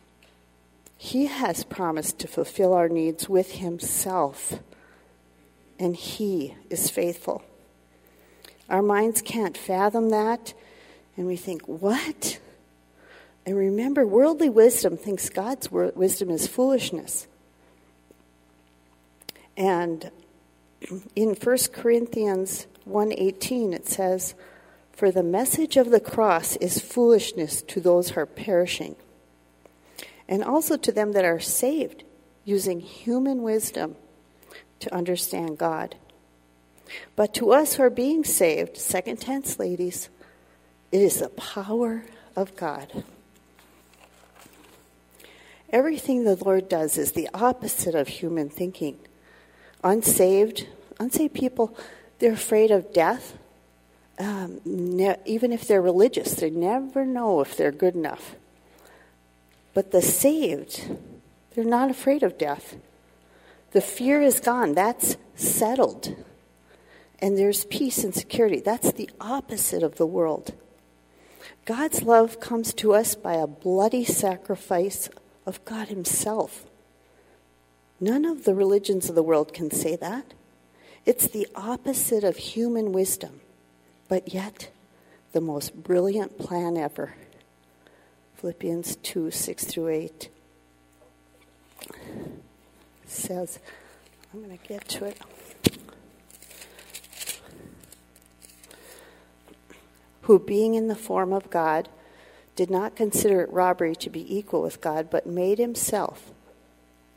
He 1.03 1.25
has 1.25 1.65
promised 1.65 2.19
to 2.19 2.29
fulfill 2.29 2.71
our 2.73 2.87
needs 2.87 3.27
with 3.27 3.55
Himself, 3.55 4.59
and 5.77 5.97
He 5.97 6.55
is 6.69 6.89
faithful. 6.89 7.43
Our 8.69 8.81
minds 8.81 9.21
can't 9.21 9.57
fathom 9.57 10.11
that, 10.11 10.53
and 11.17 11.27
we 11.27 11.35
think, 11.35 11.67
what? 11.67 12.39
And 13.45 13.57
remember, 13.57 14.07
worldly 14.07 14.47
wisdom 14.47 14.95
thinks 14.95 15.27
God's 15.27 15.69
wisdom 15.69 16.29
is 16.29 16.47
foolishness. 16.47 17.27
And 19.57 20.09
in 21.17 21.35
1 21.35 21.57
Corinthians 21.73 22.65
1:18 22.87 23.73
it 23.73 23.89
says, 23.89 24.35
for 24.93 25.11
the 25.11 25.21
message 25.21 25.75
of 25.75 25.91
the 25.91 25.99
cross 25.99 26.55
is 26.55 26.79
foolishness 26.79 27.61
to 27.63 27.81
those 27.81 28.11
who 28.11 28.21
are 28.21 28.25
perishing, 28.25 28.95
and 30.27 30.43
also 30.43 30.77
to 30.77 30.91
them 30.91 31.13
that 31.13 31.25
are 31.25 31.39
saved, 31.39 32.03
using 32.45 32.79
human 32.79 33.41
wisdom 33.41 33.95
to 34.79 34.93
understand 34.93 35.57
God. 35.57 35.95
But 37.15 37.33
to 37.35 37.51
us 37.51 37.75
who 37.75 37.83
are 37.83 37.89
being 37.89 38.23
saved, 38.23 38.77
second 38.77 39.21
tense 39.21 39.59
ladies, 39.59 40.09
it 40.91 41.01
is 41.01 41.19
the 41.19 41.29
power 41.29 42.05
of 42.35 42.55
God. 42.55 43.03
Everything 45.69 46.23
the 46.23 46.35
Lord 46.35 46.69
does 46.69 46.97
is 46.97 47.13
the 47.13 47.29
opposite 47.33 47.95
of 47.95 48.07
human 48.07 48.49
thinking. 48.49 48.99
Unsaved, 49.83 50.67
unsaved 50.99 51.33
people, 51.33 51.75
they're 52.19 52.33
afraid 52.33 52.69
of 52.69 52.93
death 52.93 53.37
um, 54.19 54.61
ne- 54.65 55.17
even 55.25 55.51
if 55.51 55.67
they're 55.67 55.81
religious, 55.81 56.35
they 56.35 56.49
never 56.49 57.05
know 57.05 57.41
if 57.41 57.57
they're 57.57 57.71
good 57.71 57.95
enough. 57.95 58.35
But 59.73 59.91
the 59.91 60.01
saved, 60.01 60.97
they're 61.53 61.63
not 61.63 61.89
afraid 61.89 62.23
of 62.23 62.37
death. 62.37 62.75
The 63.71 63.81
fear 63.81 64.21
is 64.21 64.39
gone. 64.39 64.73
That's 64.73 65.17
settled. 65.35 66.15
And 67.19 67.37
there's 67.37 67.65
peace 67.65 68.03
and 68.03 68.13
security. 68.13 68.59
That's 68.59 68.91
the 68.91 69.09
opposite 69.19 69.81
of 69.81 69.95
the 69.95 70.05
world. 70.05 70.53
God's 71.65 72.03
love 72.03 72.39
comes 72.39 72.73
to 72.75 72.93
us 72.93 73.15
by 73.15 73.33
a 73.33 73.47
bloody 73.47 74.03
sacrifice 74.03 75.09
of 75.45 75.63
God 75.65 75.87
Himself. 75.87 76.65
None 77.99 78.25
of 78.25 78.43
the 78.43 78.53
religions 78.53 79.09
of 79.09 79.15
the 79.15 79.23
world 79.23 79.53
can 79.53 79.71
say 79.71 79.95
that. 79.95 80.33
It's 81.05 81.27
the 81.27 81.47
opposite 81.55 82.23
of 82.23 82.37
human 82.37 82.91
wisdom 82.91 83.41
but 84.13 84.31
yet 84.31 84.69
the 85.31 85.41
most 85.41 85.73
brilliant 85.75 86.37
plan 86.37 86.77
ever. 86.77 87.15
Philippians 88.43 88.97
2 88.97 89.31
6 89.31 89.63
through 89.63 89.87
8 89.87 90.29
says, 93.05 93.57
I'm 94.33 94.43
going 94.43 94.57
to 94.57 94.67
get 94.67 94.85
to 94.89 95.05
it. 95.05 95.17
Who, 100.23 100.39
being 100.39 100.73
in 100.75 100.89
the 100.89 100.95
form 100.95 101.31
of 101.31 101.49
God, 101.49 101.87
did 102.57 102.69
not 102.69 102.97
consider 102.97 103.39
it 103.39 103.49
robbery 103.49 103.95
to 103.95 104.09
be 104.09 104.37
equal 104.37 104.61
with 104.61 104.81
God, 104.81 105.09
but 105.09 105.25
made 105.25 105.57
himself 105.57 106.31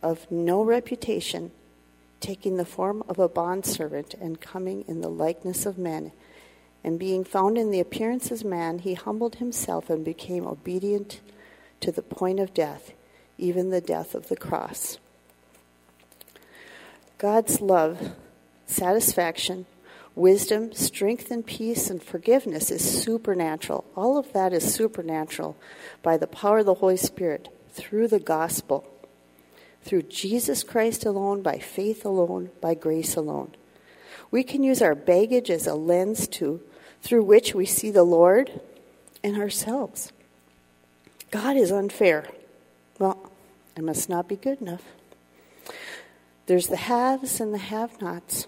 of 0.05 0.31
no 0.31 0.63
reputation, 0.63 1.51
taking 2.21 2.57
the 2.57 2.65
form 2.65 3.03
of 3.09 3.19
a 3.19 3.29
bondservant 3.29 4.15
and 4.15 4.41
coming 4.41 4.85
in 4.87 5.01
the 5.01 5.11
likeness 5.11 5.67
of 5.67 5.77
men. 5.77 6.13
And 6.85 6.99
being 6.99 7.25
found 7.25 7.59
in 7.59 7.71
the 7.71 7.81
appearance 7.81 8.31
as 8.31 8.45
man, 8.45 8.79
he 8.79 8.95
humbled 8.95 9.37
himself 9.37 9.91
and 9.91 10.05
became 10.05 10.47
obedient 10.47 11.21
to 11.81 11.91
the 11.91 12.03
point 12.03 12.41
of 12.41 12.55
death, 12.55 12.93
even 13.39 13.71
the 13.71 13.81
death 13.81 14.15
of 14.15 14.29
the 14.29 14.37
cross. 14.37 14.99
God's 17.19 17.61
love, 17.61 18.13
satisfaction, 18.67 19.67
wisdom, 20.15 20.73
strength, 20.73 21.31
and 21.31 21.47
peace 21.47 21.91
and 21.91 22.03
forgiveness 22.03 22.71
is 22.71 23.03
supernatural. 23.03 23.85
All 23.97 24.19
of 24.19 24.33
that 24.33 24.53
is 24.53 24.75
supernatural 24.75 25.57
by 26.03 26.17
the 26.17 26.27
power 26.27 26.59
of 26.59 26.67
the 26.67 26.75
Holy 26.75 26.97
Spirit 26.97 27.49
through 27.71 28.09
the 28.09 28.21
gospel, 28.21 28.87
through 29.83 30.03
Jesus 30.03 30.63
Christ 30.63 31.05
alone, 31.05 31.43
by 31.43 31.59
faith 31.59 32.05
alone, 32.05 32.51
by 32.61 32.75
grace 32.75 33.15
alone. 33.15 33.55
We 34.31 34.43
can 34.43 34.63
use 34.63 34.83
our 34.83 34.95
baggage 34.95 35.51
as 35.51 35.67
a 35.67 35.75
lens 35.75 36.27
to 36.29 36.61
through 37.03 37.25
which 37.25 37.55
we 37.55 37.67
see 37.67 37.91
the 37.91 38.05
Lord 38.05 38.61
and 39.23 39.37
ourselves. 39.37 40.13
God 41.31 41.57
is 41.57 41.71
unfair. 41.71 42.29
Well, 42.99 43.31
I 43.77 43.81
must 43.81 44.09
not 44.09 44.29
be 44.29 44.37
good 44.37 44.61
enough. 44.61 44.83
There's 46.47 46.69
the 46.69 46.77
haves 46.77 47.41
and 47.41 47.53
the 47.53 47.59
have 47.59 48.01
nots. 48.01 48.47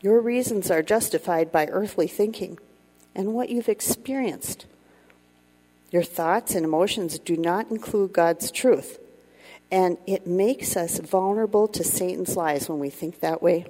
Your 0.00 0.20
reasons 0.20 0.70
are 0.70 0.82
justified 0.82 1.50
by 1.50 1.66
earthly 1.66 2.06
thinking 2.06 2.58
and 3.14 3.32
what 3.32 3.48
you've 3.48 3.68
experienced. 3.68 4.66
Your 5.90 6.02
thoughts 6.02 6.54
and 6.54 6.64
emotions 6.64 7.18
do 7.18 7.36
not 7.36 7.70
include 7.70 8.12
God's 8.12 8.50
truth, 8.50 8.98
and 9.70 9.96
it 10.06 10.26
makes 10.26 10.76
us 10.76 10.98
vulnerable 10.98 11.68
to 11.68 11.84
Satan's 11.84 12.36
lies 12.36 12.68
when 12.68 12.80
we 12.80 12.90
think 12.90 13.20
that 13.20 13.42
way. 13.42 13.66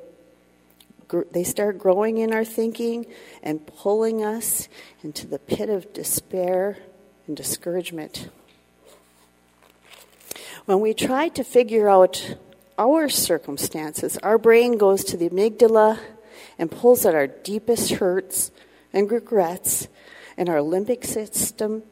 They 1.32 1.44
start 1.44 1.78
growing 1.78 2.18
in 2.18 2.32
our 2.32 2.44
thinking 2.44 3.06
and 3.42 3.66
pulling 3.66 4.24
us 4.24 4.68
into 5.02 5.26
the 5.26 5.38
pit 5.38 5.68
of 5.68 5.92
despair 5.92 6.78
and 7.26 7.36
discouragement. 7.36 8.28
When 10.66 10.80
we 10.80 10.94
try 10.94 11.28
to 11.28 11.44
figure 11.44 11.88
out 11.88 12.36
our 12.78 13.08
circumstances, 13.08 14.16
our 14.18 14.38
brain 14.38 14.78
goes 14.78 15.04
to 15.04 15.16
the 15.16 15.28
amygdala 15.28 15.98
and 16.58 16.70
pulls 16.70 17.04
at 17.04 17.14
our 17.14 17.26
deepest 17.26 17.92
hurts 17.92 18.50
and 18.92 19.10
regrets, 19.10 19.88
and 20.36 20.48
our 20.48 20.58
limbic 20.58 21.04
system 21.04 21.82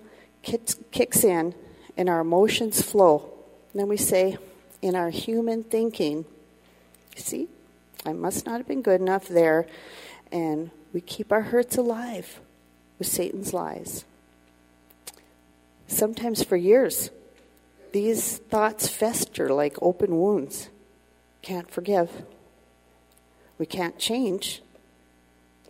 kicks 0.42 1.24
in, 1.24 1.54
and 1.96 2.08
our 2.08 2.20
emotions 2.20 2.80
flow. 2.80 3.30
And 3.72 3.80
then 3.80 3.88
we 3.88 3.96
say, 3.96 4.38
in 4.80 4.96
our 4.96 5.10
human 5.10 5.62
thinking, 5.62 6.24
see, 7.14 7.48
I 8.04 8.12
must 8.12 8.46
not 8.46 8.58
have 8.58 8.68
been 8.68 8.82
good 8.82 9.00
enough 9.00 9.28
there, 9.28 9.66
and 10.30 10.70
we 10.92 11.00
keep 11.00 11.32
our 11.32 11.42
hurts 11.42 11.76
alive 11.76 12.40
with 12.98 13.06
Satan's 13.06 13.52
lies. 13.52 14.04
Sometimes 15.86 16.42
for 16.42 16.56
years, 16.56 17.10
these 17.92 18.38
thoughts 18.38 18.88
fester 18.88 19.52
like 19.52 19.76
open 19.82 20.18
wounds. 20.18 20.68
Can't 21.42 21.70
forgive 21.70 22.10
we 23.62 23.66
can't 23.66 23.96
change. 23.96 24.60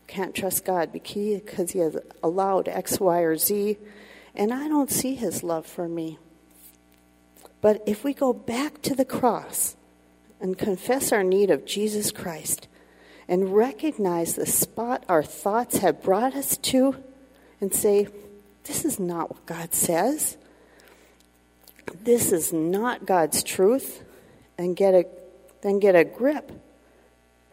Can't 0.07 0.35
trust 0.35 0.65
God 0.65 0.95
because 0.95 1.73
He 1.73 1.81
has 1.81 1.99
allowed 2.23 2.67
X, 2.67 2.99
Y, 2.99 3.21
or 3.21 3.37
Z, 3.37 3.77
and 4.35 4.51
I 4.51 4.67
don't 4.67 4.91
see 4.91 5.15
His 5.15 5.43
love 5.43 5.67
for 5.67 5.87
me. 5.87 6.19
But 7.61 7.83
if 7.85 8.03
we 8.03 8.15
go 8.15 8.33
back 8.33 8.81
to 8.83 8.95
the 8.95 9.05
cross 9.05 9.77
and 10.43 10.59
confess 10.59 11.13
our 11.13 11.25
need 11.25 11.51
of 11.51 11.65
Jesus 11.65 12.11
Christ 12.11 12.69
and 13.29 13.55
recognize 13.55 14.35
the 14.35 14.45
spot 14.45 15.05
our 15.09 15.23
thoughts 15.23 15.79
have 15.79 16.03
brought 16.03 16.35
us 16.35 16.59
to 16.59 16.97
and 17.61 17.73
say, 17.73 18.09
This 18.65 18.85
is 18.85 19.01
not 19.01 19.31
what 19.31 19.47
God 19.47 19.73
says, 19.73 20.37
this 22.05 22.33
is 22.33 22.53
not 22.53 23.07
God's 23.07 23.43
truth, 23.43 24.03
and 24.59 24.77
get 24.77 24.93
a, 24.95 25.07
then 25.63 25.79
get 25.79 25.97
a 25.97 26.05
grip 26.05 26.53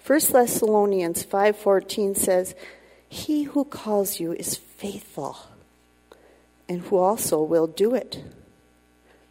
1 0.09 0.19
Thessalonians 0.31 1.23
5:14 1.23 2.15
says, 2.15 2.55
"He 3.07 3.43
who 3.43 3.63
calls 3.63 4.19
you 4.19 4.33
is 4.33 4.55
faithful, 4.55 5.37
and 6.67 6.81
who 6.81 6.97
also 6.97 7.43
will 7.43 7.67
do 7.67 7.93
it." 7.93 8.23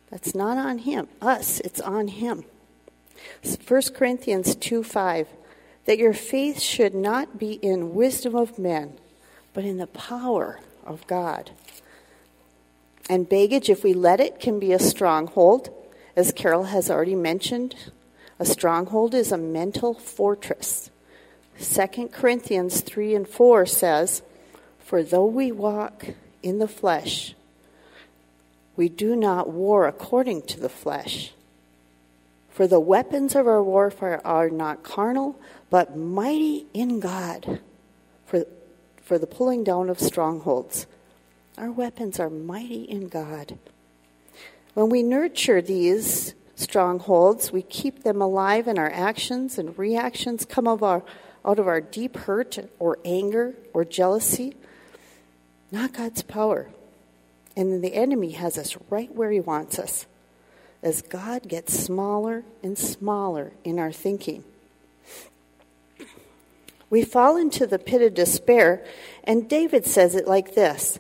That's 0.09 0.37
not 0.37 0.57
on 0.57 0.79
him, 0.79 1.09
us, 1.21 1.59
it's 1.61 1.81
on 1.81 2.07
him. 2.07 2.45
1 3.43 3.95
Corinthians 3.95 4.55
2:5 4.57 5.27
that 5.85 5.99
your 5.99 6.13
faith 6.13 6.61
should 6.61 6.95
not 6.95 7.39
be 7.39 7.55
in 7.55 7.95
wisdom 7.95 8.35
of 8.35 8.59
men, 8.59 8.99
but 9.55 9.65
in 9.65 9.79
the 9.79 9.87
power 9.87 10.61
of 10.85 11.07
God. 11.07 11.51
And 13.09 13.29
baggage, 13.29 13.71
if 13.71 13.83
we 13.83 13.95
let 13.95 14.21
it, 14.21 14.39
can 14.39 14.59
be 14.59 14.73
a 14.73 14.79
stronghold, 14.79 15.71
as 16.15 16.33
Carol 16.33 16.65
has 16.65 16.91
already 16.91 17.15
mentioned 17.15 17.75
a 18.41 18.45
stronghold 18.45 19.15
is 19.15 19.33
a 19.33 19.39
mental 19.39 19.95
fortress. 19.95 20.91
2 21.61 22.09
Corinthians 22.13 22.83
3 22.83 23.15
and 23.17 23.29
4 23.29 23.67
says, 23.67 24.23
For 24.79 25.03
though 25.03 25.27
we 25.27 25.51
walk 25.51 26.07
in 26.43 26.59
the 26.59 26.69
flesh, 26.69 27.35
we 28.77 28.89
do 28.89 29.17
not 29.17 29.51
war 29.51 29.89
according 29.89 30.43
to 30.43 30.61
the 30.61 30.69
flesh. 30.69 31.33
For 32.59 32.67
the 32.67 32.81
weapons 32.81 33.37
of 33.37 33.47
our 33.47 33.63
warfare 33.63 34.21
are 34.27 34.51
not 34.51 34.83
carnal, 34.83 35.39
but 35.71 35.97
mighty 35.97 36.67
in 36.75 36.99
God 36.99 37.61
for, 38.27 38.47
for 39.01 39.17
the 39.17 39.29
pulling 39.29 39.63
down 39.63 39.89
of 39.89 40.01
strongholds. 40.01 40.89
Our 41.57 41.71
weapons 41.71 42.19
are 42.19 42.29
mighty 42.29 42.83
in 42.83 43.07
God. 43.07 43.61
When 44.75 44.89
we 44.89 45.05
nurture 45.05 45.63
these 45.63 46.35
strongholds. 46.57 47.53
We 47.53 47.63
keep 47.63 48.03
them 48.03 48.21
alive 48.21 48.67
in 48.67 48.77
our 48.77 48.91
actions, 48.91 49.57
and 49.57 49.79
reactions 49.79 50.45
come 50.45 50.67
of 50.67 50.83
our, 50.83 51.05
out 51.45 51.61
of 51.61 51.69
our 51.69 51.81
deep 51.81 52.17
hurt 52.17 52.59
or 52.81 52.99
anger 53.05 53.55
or 53.73 53.85
jealousy. 53.85 54.57
Not 55.71 55.93
God's 55.93 56.23
power. 56.23 56.71
And 57.57 57.73
then 57.73 57.83
the 57.83 57.95
enemy 57.95 58.33
has 58.33 58.59
us 58.59 58.77
right 58.91 59.15
where 59.15 59.31
he 59.31 59.39
wants 59.39 59.79
us 59.79 60.07
as 60.83 61.03
God 61.03 61.49
gets 61.49 61.79
smaller 61.79 62.45
and 62.63 62.79
smaller 62.79 63.53
in 63.65 63.79
our 63.79 63.93
thinking. 63.93 64.45
We 66.91 67.05
fall 67.05 67.37
into 67.37 67.67
the 67.67 67.79
pit 67.79 68.01
of 68.01 68.15
despair, 68.15 68.85
and 69.25 69.49
David 69.49 69.87
says 69.87 70.15
it 70.15 70.27
like 70.27 70.55
this 70.55 70.99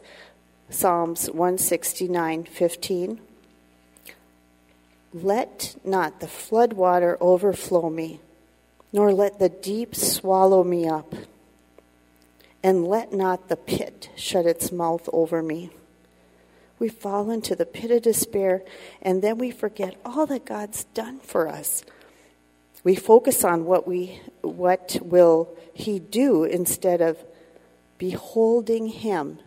Psalms 0.71 1.31
169 1.31 2.45
15. 2.45 3.21
Let 5.15 5.77
not 5.85 6.21
the 6.21 6.29
flood 6.29 6.75
water 6.75 7.17
overflow 7.21 7.89
me, 7.89 8.21
nor 8.93 9.13
let 9.13 9.39
the 9.39 9.49
deep 9.49 9.95
swallow 9.95 10.63
me 10.63 10.87
up, 10.87 11.15
and 12.63 12.87
let 12.87 13.13
not 13.15 13.49
the 13.49 13.57
pit 13.57 14.11
shut 14.15 14.45
its 14.45 14.71
mouth 14.71 15.09
over 15.11 15.43
me. 15.43 15.71
We 16.79 16.89
fall 16.89 17.31
into 17.31 17.57
the 17.57 17.67
pit 17.67 17.91
of 17.91 18.03
despair, 18.03 18.63
and 19.03 19.23
then 19.23 19.39
we 19.39 19.51
forget 19.51 19.97
all 20.05 20.27
that 20.27 20.45
God's 20.45 20.85
done 20.95 21.19
for 21.21 21.49
us. 21.49 21.83
We 22.85 22.95
focus 22.95 23.45
on 23.45 23.65
what 23.65 23.87
we 23.87 24.21
what 24.43 24.99
will 25.03 25.57
he 25.75 25.99
do 25.99 26.45
instead 26.45 27.01
of 27.01 27.19
beholding 27.99 28.87
him 28.87 29.39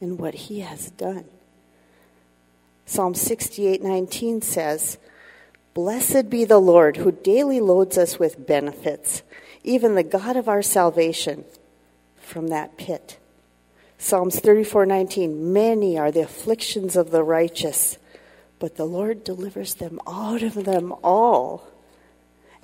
and 0.00 0.18
what 0.18 0.34
he 0.34 0.60
has 0.60 0.90
done. 0.92 1.24
Psalm 2.86 3.14
68:19 3.14 4.42
says, 4.42 4.98
"Blessed 5.74 6.30
be 6.30 6.44
the 6.44 6.60
Lord 6.60 6.98
who 6.98 7.10
daily 7.10 7.60
loads 7.60 7.98
us 7.98 8.18
with 8.18 8.46
benefits, 8.46 9.22
even 9.64 9.94
the 9.94 10.02
God 10.02 10.36
of 10.36 10.48
our 10.48 10.62
salvation 10.62 11.44
from 12.16 12.48
that 12.48 12.76
pit." 12.76 13.18
Psalms 14.02 14.40
34:19, 14.40 15.52
"Many 15.52 15.96
are 15.96 16.10
the 16.10 16.22
afflictions 16.22 16.96
of 16.96 17.12
the 17.12 17.22
righteous, 17.22 17.98
but 18.58 18.74
the 18.74 18.84
Lord 18.84 19.22
delivers 19.22 19.74
them 19.74 20.00
out 20.08 20.42
of 20.42 20.64
them 20.64 20.92
all." 21.04 21.62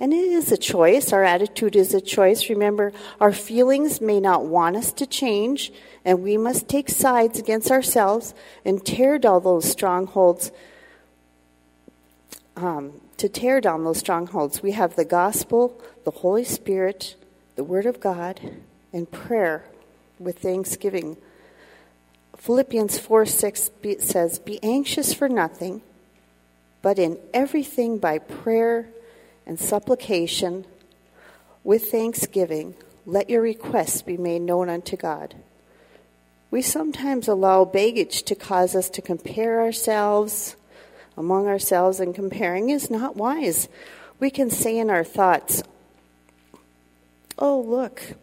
And 0.01 0.13
it 0.13 0.17
is 0.17 0.51
a 0.51 0.57
choice. 0.57 1.13
Our 1.13 1.23
attitude 1.23 1.77
is 1.77 1.93
a 1.93 2.01
choice. 2.01 2.49
Remember, 2.49 2.91
our 3.21 3.31
feelings 3.31 4.01
may 4.01 4.19
not 4.19 4.43
want 4.43 4.75
us 4.75 4.91
to 4.91 5.05
change, 5.05 5.71
and 6.03 6.21
we 6.21 6.35
must 6.35 6.67
take 6.67 6.89
sides 6.89 7.39
against 7.39 7.71
ourselves 7.71 8.33
and 8.65 8.85
tear 8.85 9.17
down 9.17 9.41
those 9.43 9.63
strongholds. 9.63 10.51
Um, 12.57 12.99
to 13.15 13.29
tear 13.29 13.61
down 13.61 13.85
those 13.85 13.99
strongholds, 13.99 14.61
we 14.61 14.71
have 14.73 14.97
the 14.97 15.05
gospel, 15.05 15.79
the 16.03 16.11
Holy 16.11 16.43
Spirit, 16.43 17.15
the 17.55 17.63
Word 17.63 17.85
of 17.85 18.01
God, 18.01 18.41
and 18.91 19.09
prayer 19.09 19.63
with 20.19 20.39
thanksgiving. 20.39 21.15
Philippians 22.39 22.97
4 22.97 23.25
6 23.25 23.71
says, 23.99 24.39
Be 24.39 24.63
anxious 24.63 25.13
for 25.13 25.27
nothing, 25.27 25.81
but 26.81 26.97
in 26.97 27.19
everything 27.33 27.97
by 27.97 28.17
prayer 28.17 28.87
and 29.45 29.59
supplication 29.59 30.65
with 31.65 31.91
thanksgiving, 31.91 32.75
let 33.05 33.29
your 33.29 33.41
requests 33.41 34.01
be 34.01 34.15
made 34.15 34.41
known 34.41 34.69
unto 34.69 34.95
God. 34.95 35.35
We 36.49 36.61
sometimes 36.61 37.27
allow 37.27 37.65
baggage 37.65 38.23
to 38.23 38.35
cause 38.35 38.73
us 38.73 38.89
to 38.91 39.01
compare 39.01 39.59
ourselves 39.59 40.55
among 41.17 41.45
ourselves, 41.45 41.99
and 41.99 42.15
comparing 42.15 42.69
is 42.69 42.89
not 42.89 43.17
wise. 43.17 43.67
We 44.17 44.29
can 44.29 44.49
say 44.49 44.77
in 44.77 44.89
our 44.89 45.03
thoughts, 45.03 45.61
Oh, 47.37 47.59
look, 47.59 48.13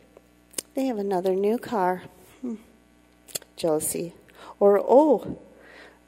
they 0.75 0.87
have 0.87 0.99
another 0.99 1.35
new 1.35 1.59
car. 1.59 2.05
Jealousy. 3.57 4.15
Or, 4.61 4.79
oh, 4.79 5.39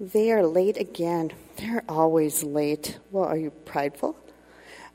they 0.00 0.30
are 0.30 0.46
late 0.46 0.76
again. 0.76 1.32
They're 1.56 1.84
always 1.88 2.44
late. 2.44 2.98
Well, 3.10 3.24
are 3.24 3.36
you 3.36 3.50
prideful? 3.50 4.16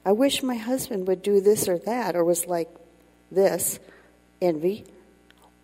I 0.05 0.11
wish 0.11 0.43
my 0.43 0.55
husband 0.55 1.07
would 1.07 1.21
do 1.21 1.41
this 1.41 1.67
or 1.67 1.77
that, 1.79 2.15
or 2.15 2.23
was 2.23 2.45
like 2.47 2.69
this. 3.31 3.79
Envy. 4.41 4.85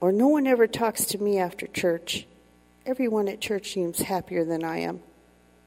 Or 0.01 0.11
no 0.11 0.27
one 0.27 0.47
ever 0.47 0.67
talks 0.67 1.05
to 1.05 1.17
me 1.17 1.39
after 1.39 1.67
church. 1.67 2.25
Everyone 2.85 3.27
at 3.27 3.41
church 3.41 3.73
seems 3.73 4.01
happier 4.01 4.45
than 4.45 4.63
I 4.63 4.79
am. 4.79 5.01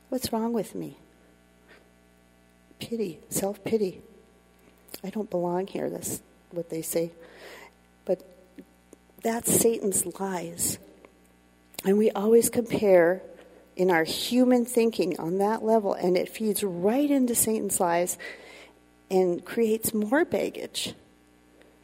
What's 0.08 0.32
wrong 0.32 0.52
with 0.52 0.74
me? 0.74 0.96
Pity, 2.78 3.20
self 3.28 3.62
pity. 3.64 4.02
I 5.04 5.10
don't 5.10 5.30
belong 5.30 5.66
here, 5.66 5.88
that's 5.88 6.22
what 6.50 6.70
they 6.70 6.82
say. 6.82 7.12
But 8.04 8.22
that's 9.22 9.52
Satan's 9.52 10.18
lies. 10.18 10.78
And 11.84 11.98
we 11.98 12.10
always 12.12 12.48
compare 12.48 13.22
in 13.74 13.90
our 13.90 14.04
human 14.04 14.64
thinking 14.64 15.18
on 15.18 15.38
that 15.38 15.64
level, 15.64 15.94
and 15.94 16.16
it 16.16 16.28
feeds 16.28 16.62
right 16.62 17.10
into 17.10 17.34
Satan's 17.34 17.80
lies 17.80 18.18
and 19.10 19.44
creates 19.44 19.92
more 19.92 20.24
baggage. 20.24 20.94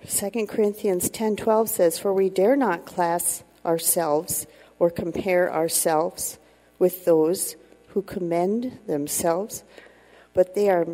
2 0.06 0.48
Corinthians 0.48 1.10
10:12 1.10 1.68
says, 1.68 1.98
"For 1.98 2.12
we 2.12 2.30
dare 2.30 2.56
not 2.56 2.86
class 2.86 3.42
ourselves 3.66 4.46
or 4.78 4.90
compare 4.90 5.52
ourselves 5.52 6.38
with 6.78 7.04
those 7.04 7.56
who 7.88 8.02
commend 8.02 8.78
themselves, 8.86 9.64
but 10.32 10.54
they 10.54 10.68
are 10.68 10.86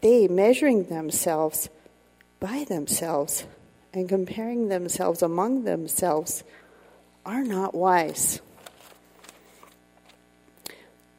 they 0.00 0.26
measuring 0.26 0.84
themselves 0.84 1.68
by 2.40 2.64
themselves 2.64 3.44
and 3.92 4.08
comparing 4.08 4.68
themselves 4.68 5.22
among 5.22 5.62
themselves 5.62 6.42
are 7.24 7.44
not 7.44 7.74
wise." 7.74 8.40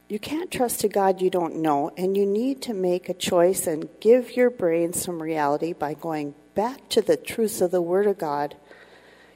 You 0.09 0.17
can't 0.17 0.49
trust 0.49 0.83
a 0.83 0.87
God 0.87 1.21
you 1.21 1.29
don't 1.29 1.57
know, 1.57 1.91
and 1.95 2.17
you 2.17 2.25
need 2.25 2.63
to 2.63 2.73
make 2.73 3.09
a 3.09 3.13
choice 3.13 3.67
and 3.67 3.87
give 3.99 4.35
your 4.35 4.49
brain 4.49 4.91
some 4.91 5.21
reality 5.21 5.71
by 5.71 5.93
going 5.93 6.33
back 6.55 6.89
to 6.89 7.01
the 7.03 7.15
truths 7.15 7.61
of 7.61 7.69
the 7.69 7.81
Word 7.81 8.07
of 8.07 8.17
God. 8.17 8.55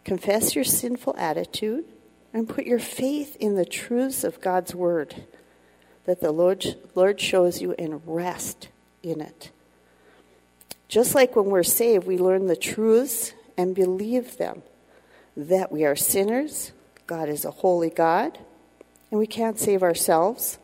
Confess 0.03 0.55
your 0.55 0.63
sinful 0.63 1.15
attitude 1.15 1.85
and 2.33 2.49
put 2.49 2.65
your 2.65 2.79
faith 2.79 3.37
in 3.39 3.55
the 3.55 3.65
truths 3.65 4.23
of 4.23 4.41
God's 4.41 4.73
Word 4.73 5.27
that 6.05 6.21
the 6.21 6.31
Lord, 6.31 6.65
Lord 6.95 7.21
shows 7.21 7.61
you 7.61 7.73
and 7.77 8.01
rest 8.05 8.69
in 9.03 9.21
it. 9.21 9.51
Just 10.87 11.13
like 11.13 11.35
when 11.35 11.45
we're 11.45 11.61
saved, 11.61 12.07
we 12.07 12.17
learn 12.17 12.47
the 12.47 12.55
truths 12.55 13.33
and 13.57 13.75
believe 13.75 14.37
them 14.37 14.63
that 15.37 15.71
we 15.71 15.85
are 15.85 15.95
sinners, 15.95 16.71
God 17.05 17.29
is 17.29 17.45
a 17.45 17.51
holy 17.51 17.91
God, 17.91 18.39
and 19.11 19.19
we 19.19 19.27
can't 19.27 19.59
save 19.59 19.83
ourselves. 19.83 20.57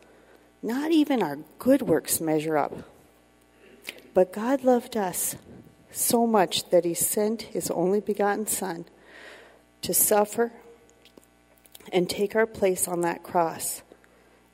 Not 0.62 0.92
even 0.92 1.22
our 1.22 1.38
good 1.58 1.82
works 1.82 2.20
measure 2.20 2.58
up. 2.58 2.84
But 4.12 4.32
God 4.32 4.64
loved 4.64 4.96
us 4.96 5.36
so 5.90 6.26
much 6.26 6.70
that 6.70 6.84
he 6.84 6.94
sent 6.94 7.42
his 7.42 7.70
only 7.70 8.00
begotten 8.00 8.46
Son 8.46 8.84
to 9.82 9.94
suffer 9.94 10.52
and 11.92 12.08
take 12.08 12.36
our 12.36 12.46
place 12.46 12.86
on 12.86 13.00
that 13.00 13.22
cross 13.22 13.82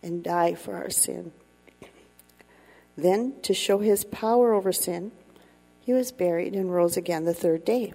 and 0.03 0.23
die 0.23 0.55
for 0.55 0.77
our 0.77 0.91
sin. 0.91 1.33
Then, 2.97 3.35
to 3.43 3.53
show 3.53 3.79
his 3.79 4.05
power 4.05 4.55
over 4.55 4.73
sin, 4.73 5.13
he 5.81 5.93
was 5.93 6.13
buried 6.13 6.55
and 6.55 6.73
rose 6.73 6.97
again 6.97 7.25
the 7.25 7.35
third 7.35 7.65
day. 7.65 7.93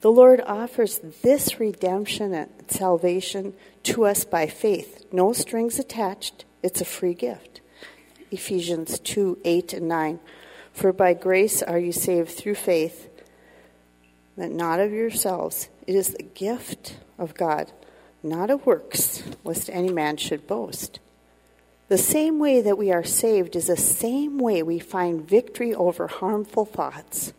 The 0.00 0.12
Lord 0.12 0.40
offers 0.46 1.00
this 1.22 1.58
redemption 1.58 2.32
and 2.32 2.50
salvation 2.68 3.54
to 3.84 4.04
us 4.04 4.24
by 4.24 4.46
faith, 4.46 5.06
no 5.10 5.32
strings 5.32 5.78
attached, 5.78 6.44
it's 6.62 6.80
a 6.80 6.84
free 6.84 7.14
gift. 7.14 7.60
Ephesians 8.30 8.98
2 9.00 9.38
8 9.44 9.72
and 9.74 9.88
9. 9.88 10.20
For 10.72 10.92
by 10.92 11.14
grace 11.14 11.62
are 11.62 11.78
you 11.78 11.92
saved 11.92 12.30
through 12.30 12.54
faith, 12.54 13.08
that 14.36 14.50
not 14.50 14.80
of 14.80 14.92
yourselves. 14.92 15.68
It 15.86 15.94
is 15.94 16.10
the 16.10 16.22
gift 16.22 16.98
of 17.18 17.34
God, 17.34 17.72
not 18.22 18.50
of 18.50 18.64
works, 18.66 19.22
lest 19.44 19.70
any 19.70 19.92
man 19.92 20.16
should 20.16 20.46
boast. 20.46 21.00
The 21.88 21.98
same 21.98 22.38
way 22.38 22.60
that 22.60 22.76
we 22.76 22.92
are 22.92 23.02
saved 23.02 23.56
is 23.56 23.66
the 23.66 23.76
same 23.76 24.38
way 24.38 24.62
we 24.62 24.78
find 24.78 25.26
victory 25.26 25.74
over 25.74 26.06
harmful 26.06 26.66
thoughts. 26.66 27.32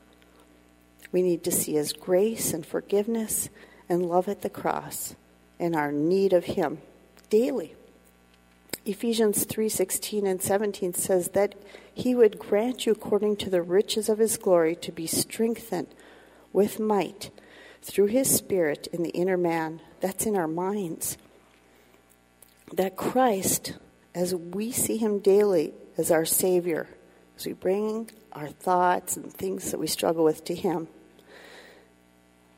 We 1.11 1.21
need 1.21 1.43
to 1.43 1.51
see 1.51 1.73
His 1.73 1.93
grace 1.93 2.51
and 2.53 2.65
forgiveness 2.65 3.49
and 3.87 4.05
love 4.05 4.27
at 4.27 4.41
the 4.41 4.49
cross 4.49 5.15
and 5.59 5.75
our 5.75 5.91
need 5.91 6.33
of 6.33 6.45
Him 6.45 6.79
daily. 7.29 7.75
Ephesians 8.89 9.45
3:16 9.45 10.25
and 10.25 10.41
17 10.41 10.93
says 10.93 11.29
that 11.29 11.55
he 11.93 12.15
would 12.15 12.39
grant 12.39 12.85
you 12.85 12.91
according 12.91 13.35
to 13.35 13.49
the 13.49 13.61
riches 13.61 14.09
of 14.09 14.17
his 14.17 14.37
glory 14.37 14.75
to 14.75 14.91
be 14.91 15.05
strengthened 15.05 15.87
with 16.51 16.79
might 16.79 17.29
through 17.81 18.07
his 18.07 18.29
spirit 18.29 18.87
in 18.87 19.03
the 19.03 19.11
inner 19.11 19.37
man 19.37 19.79
that's 19.99 20.25
in 20.25 20.35
our 20.35 20.47
minds 20.47 21.17
that 22.73 22.95
Christ 22.95 23.73
as 24.15 24.33
we 24.33 24.71
see 24.71 24.97
him 24.97 25.19
daily 25.19 25.73
as 25.97 26.09
our 26.09 26.25
savior 26.25 26.87
as 27.37 27.45
we 27.45 27.53
bring 27.53 28.09
our 28.33 28.49
thoughts 28.49 29.15
and 29.15 29.31
things 29.31 29.71
that 29.71 29.79
we 29.79 29.87
struggle 29.87 30.23
with 30.23 30.43
to 30.45 30.55
him 30.55 30.87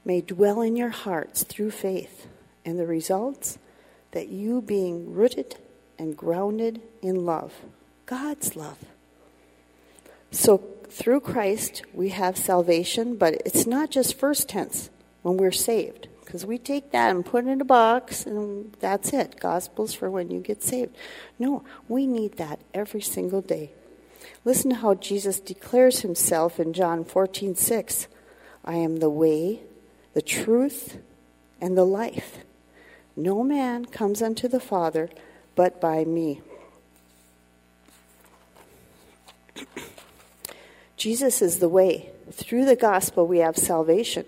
may 0.03 0.21
dwell 0.21 0.61
in 0.61 0.75
your 0.75 0.89
hearts 0.89 1.43
through 1.43 1.71
faith. 1.71 2.27
And 2.63 2.79
the 2.79 2.85
results? 2.85 3.57
That 4.11 4.27
you 4.27 4.61
being 4.61 5.13
rooted 5.13 5.55
and 6.01 6.17
grounded 6.17 6.81
in 7.03 7.27
love, 7.27 7.53
God's 8.07 8.55
love. 8.55 8.79
So 10.31 10.57
through 10.89 11.19
Christ, 11.19 11.83
we 11.93 12.09
have 12.09 12.35
salvation, 12.35 13.15
but 13.17 13.35
it's 13.45 13.67
not 13.67 13.91
just 13.91 14.17
first 14.17 14.49
tense 14.49 14.89
when 15.21 15.37
we're 15.37 15.51
saved, 15.51 16.07
because 16.25 16.43
we 16.43 16.57
take 16.57 16.91
that 16.91 17.11
and 17.11 17.23
put 17.23 17.45
it 17.45 17.49
in 17.49 17.61
a 17.61 17.65
box 17.65 18.25
and 18.25 18.73
that's 18.79 19.13
it. 19.13 19.39
Gospel's 19.39 19.93
for 19.93 20.09
when 20.09 20.31
you 20.31 20.39
get 20.39 20.63
saved. 20.63 20.97
No, 21.37 21.63
we 21.87 22.07
need 22.07 22.37
that 22.37 22.59
every 22.73 23.01
single 23.01 23.41
day. 23.41 23.69
Listen 24.43 24.71
to 24.71 24.77
how 24.77 24.95
Jesus 24.95 25.39
declares 25.39 25.99
himself 25.99 26.59
in 26.59 26.73
John 26.73 27.05
14 27.05 27.55
6. 27.55 28.07
I 28.65 28.73
am 28.73 28.97
the 28.97 29.09
way, 29.09 29.59
the 30.15 30.21
truth, 30.23 30.97
and 31.61 31.77
the 31.77 31.85
life. 31.85 32.39
No 33.15 33.43
man 33.43 33.85
comes 33.85 34.23
unto 34.23 34.47
the 34.47 34.59
Father 34.59 35.11
but 35.55 35.81
by 35.81 36.03
me. 36.03 36.41
Jesus 40.97 41.41
is 41.41 41.59
the 41.59 41.69
way. 41.69 42.11
Through 42.31 42.65
the 42.65 42.75
gospel, 42.75 43.25
we 43.25 43.39
have 43.39 43.57
salvation, 43.57 44.25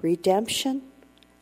redemption, 0.00 0.82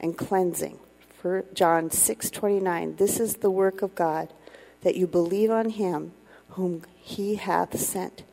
and 0.01 0.19
cleansing. 0.19 0.79
For 1.21 1.45
John 1.55 1.91
6:29, 1.91 2.97
this 2.97 3.21
is 3.21 3.37
the 3.37 3.51
work 3.51 3.81
of 3.83 3.95
God, 3.95 4.33
that 4.81 4.97
you 4.97 5.07
believe 5.07 5.51
on 5.51 5.71
him 5.71 6.13
whom 6.51 6.83
he 6.97 7.37
hath 7.37 7.79
sent. 7.79 8.25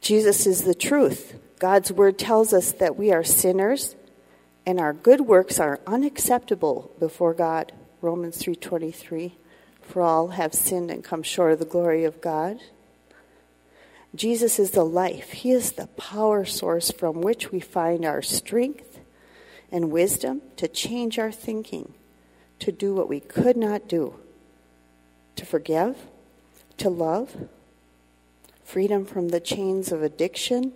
Jesus 0.00 0.46
is 0.46 0.62
the 0.62 0.74
truth. 0.74 1.34
God's 1.58 1.90
word 1.90 2.18
tells 2.18 2.52
us 2.52 2.72
that 2.72 2.96
we 2.96 3.10
are 3.10 3.24
sinners 3.24 3.96
and 4.66 4.78
our 4.78 4.92
good 4.92 5.22
works 5.22 5.58
are 5.58 5.80
unacceptable 5.86 6.90
before 6.98 7.34
God. 7.34 7.72
Romans 8.04 8.36
3:23 8.36 9.32
For 9.80 10.02
all 10.02 10.28
have 10.28 10.52
sinned 10.52 10.90
and 10.90 11.02
come 11.02 11.22
short 11.22 11.52
of 11.52 11.58
the 11.58 11.64
glory 11.64 12.04
of 12.04 12.20
God. 12.20 12.60
Jesus 14.14 14.58
is 14.58 14.72
the 14.72 14.84
life. 14.84 15.32
He 15.32 15.52
is 15.52 15.72
the 15.72 15.86
power 15.86 16.44
source 16.44 16.90
from 16.90 17.22
which 17.22 17.50
we 17.50 17.60
find 17.60 18.04
our 18.04 18.20
strength 18.20 19.00
and 19.72 19.90
wisdom 19.90 20.42
to 20.56 20.68
change 20.68 21.18
our 21.18 21.32
thinking, 21.32 21.94
to 22.58 22.70
do 22.70 22.94
what 22.94 23.08
we 23.08 23.20
could 23.20 23.56
not 23.56 23.88
do, 23.88 24.16
to 25.36 25.46
forgive, 25.46 25.96
to 26.76 26.90
love, 26.90 27.48
freedom 28.62 29.06
from 29.06 29.30
the 29.30 29.40
chains 29.40 29.90
of 29.90 30.02
addiction 30.02 30.74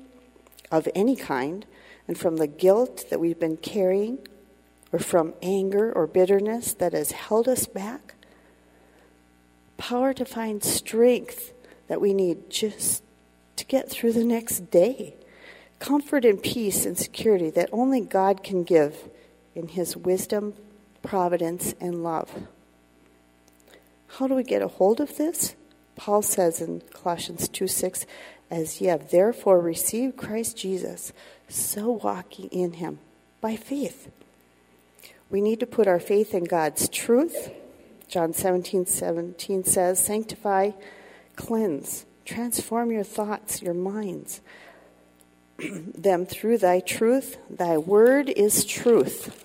of 0.71 0.89
any 0.95 1.15
kind, 1.15 1.67
and 2.09 2.17
from 2.17 2.39
the 2.39 2.47
guilt 2.47 3.05
that 3.11 3.21
we've 3.21 3.39
been 3.39 3.59
carrying 3.59 4.19
or 4.93 4.99
from 4.99 5.35
anger 5.43 5.93
or 5.93 6.07
bitterness 6.07 6.73
that 6.75 6.93
has 6.93 7.13
held 7.13 7.49
us 7.49 7.67
back. 7.67 8.15
Power 9.77 10.13
to 10.15 10.25
find 10.25 10.63
strength 10.63 11.53
that 11.89 12.01
we 12.01 12.15
need 12.15 12.51
just 12.51 13.03
to 13.57 13.65
get 13.65 13.89
through 13.89 14.13
the 14.13 14.25
next 14.25 14.71
day. 14.71 15.15
Comfort 15.79 16.25
and 16.25 16.43
peace 16.43 16.85
and 16.85 16.99
security 16.99 17.51
that 17.51 17.69
only 17.73 18.01
God 18.01 18.43
can 18.43 18.65
give 18.65 19.09
in 19.55 19.69
His 19.69 19.97
wisdom, 19.97 20.55
providence, 21.03 21.75
and 21.81 22.03
love. 22.03 22.31
How 24.09 24.27
do 24.27 24.35
we 24.35 24.43
get 24.43 24.63
a 24.63 24.69
hold 24.69 25.01
of 25.01 25.17
this? 25.17 25.55
Paul 25.97 26.23
says 26.23 26.61
in 26.61 26.83
Colossians 26.93 27.49
2 27.49 27.67
6, 27.67 28.07
As 28.51 28.81
ye 28.81 28.89
have 28.89 29.11
therefore 29.11 29.61
received 29.61 30.17
Christ 30.17 30.57
Jesus, 30.57 31.13
so 31.49 31.91
walk 31.91 32.39
ye 32.39 32.47
in 32.47 32.75
him 32.75 32.99
By 33.41 33.57
faith. 33.57 34.11
We 35.31 35.41
need 35.41 35.61
to 35.61 35.67
put 35.67 35.87
our 35.87 36.01
faith 36.01 36.35
in 36.35 36.45
God's 36.45 36.89
truth. 36.89 37.51
John 38.09 38.33
17 38.33 38.87
17 38.87 39.65
says, 39.65 40.03
Sanctify, 40.03 40.71
cleanse, 41.37 42.07
transform 42.25 42.91
your 42.91 43.05
thoughts, 43.05 43.61
your 43.61 43.75
minds, 43.75 44.41
them 45.59 46.25
through 46.25 46.59
thy 46.59 46.81
truth. 46.81 47.37
Thy 47.51 47.77
word 47.77 48.31
is 48.31 48.65
truth. 48.65 49.45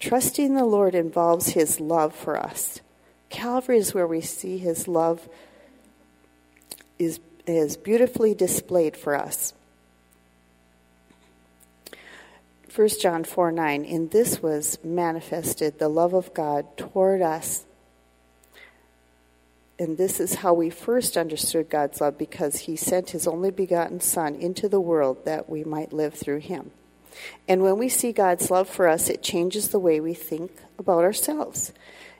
Trusting 0.00 0.54
the 0.54 0.64
Lord 0.64 0.94
involves 0.94 1.50
his 1.50 1.80
love 1.80 2.14
for 2.14 2.36
us. 2.36 2.80
Calvary 3.30 3.78
is 3.78 3.94
where 3.94 4.06
we 4.06 4.20
see 4.20 4.58
his 4.58 4.86
love 4.86 5.28
is, 6.98 7.20
is 7.46 7.76
beautifully 7.76 8.34
displayed 8.34 8.96
for 8.96 9.14
us. 9.14 9.54
1 12.74 12.88
John 13.00 13.22
4 13.22 13.52
9, 13.52 13.84
in 13.84 14.08
this 14.08 14.42
was 14.42 14.78
manifested 14.82 15.78
the 15.78 15.88
love 15.88 16.12
of 16.12 16.34
God 16.34 16.76
toward 16.76 17.22
us. 17.22 17.64
And 19.78 19.96
this 19.96 20.18
is 20.18 20.36
how 20.36 20.54
we 20.54 20.70
first 20.70 21.16
understood 21.16 21.70
God's 21.70 22.00
love 22.00 22.18
because 22.18 22.60
he 22.60 22.74
sent 22.74 23.10
his 23.10 23.28
only 23.28 23.52
begotten 23.52 24.00
Son 24.00 24.34
into 24.34 24.68
the 24.68 24.80
world 24.80 25.24
that 25.24 25.48
we 25.48 25.62
might 25.62 25.92
live 25.92 26.14
through 26.14 26.40
him. 26.40 26.72
And 27.46 27.62
when 27.62 27.78
we 27.78 27.88
see 27.88 28.10
God's 28.10 28.50
love 28.50 28.68
for 28.68 28.88
us, 28.88 29.08
it 29.08 29.22
changes 29.22 29.68
the 29.68 29.78
way 29.78 30.00
we 30.00 30.14
think 30.14 30.50
about 30.76 31.04
ourselves. 31.04 31.72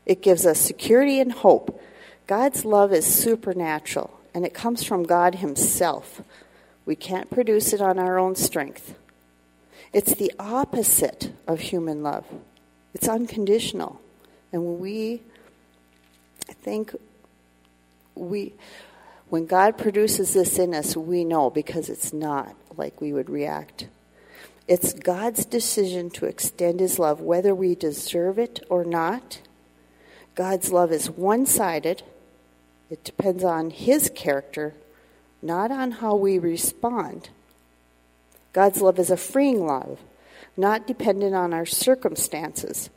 It 0.06 0.22
gives 0.22 0.46
us 0.46 0.60
security 0.60 1.18
and 1.18 1.32
hope. 1.32 1.80
God's 2.28 2.64
love 2.64 2.92
is 2.92 3.06
supernatural, 3.06 4.20
and 4.32 4.46
it 4.46 4.54
comes 4.54 4.84
from 4.84 5.02
God 5.02 5.36
Himself. 5.36 6.22
We 6.86 6.94
can't 6.94 7.28
produce 7.28 7.72
it 7.72 7.80
on 7.80 7.98
our 7.98 8.20
own 8.20 8.36
strength. 8.36 8.94
It's 9.94 10.16
the 10.16 10.33
opposite 10.40 11.33
of 11.46 11.61
human 11.61 12.02
love. 12.02 12.26
It's 12.94 13.09
unconditional. 13.09 14.00
And 14.52 14.64
when 14.64 14.80
we 14.80 15.22
I 16.50 16.52
think 16.52 16.94
we 18.16 18.54
when 19.28 19.46
God 19.46 19.78
produces 19.78 20.35
this 20.35 20.59
in 20.59 20.74
us, 20.74 20.96
we 20.96 21.24
know 21.24 21.48
because 21.48 21.88
it's 21.88 22.12
not 22.12 22.54
like 22.76 23.00
we 23.00 23.12
would 23.12 23.30
react. 23.30 23.87
It's 24.66 24.92
God's 24.92 25.44
decision 25.44 26.11
to 26.11 26.26
extend 26.26 26.80
his 26.80 26.98
love 26.98 27.20
whether 27.20 27.54
we 27.54 27.74
deserve 27.76 28.38
it 28.38 28.64
or 28.68 28.85
not. 28.85 29.40
God's 30.35 30.72
love 30.72 30.90
is 30.90 31.09
one-sided. 31.09 32.02
It 32.90 33.04
depends 33.04 33.44
on 33.44 33.70
his 33.70 34.11
character, 34.14 34.74
not 35.40 35.70
on 35.70 35.92
how 35.92 36.16
we 36.16 36.38
respond. 36.38 37.28
God's 38.54 38.80
love 38.80 38.98
is 38.98 39.10
a 39.10 39.16
freeing 39.16 39.66
love, 39.66 39.98
not 40.56 40.86
dependent 40.86 41.34
on 41.34 41.52
our 41.52 41.66
circumstances. 41.66 42.88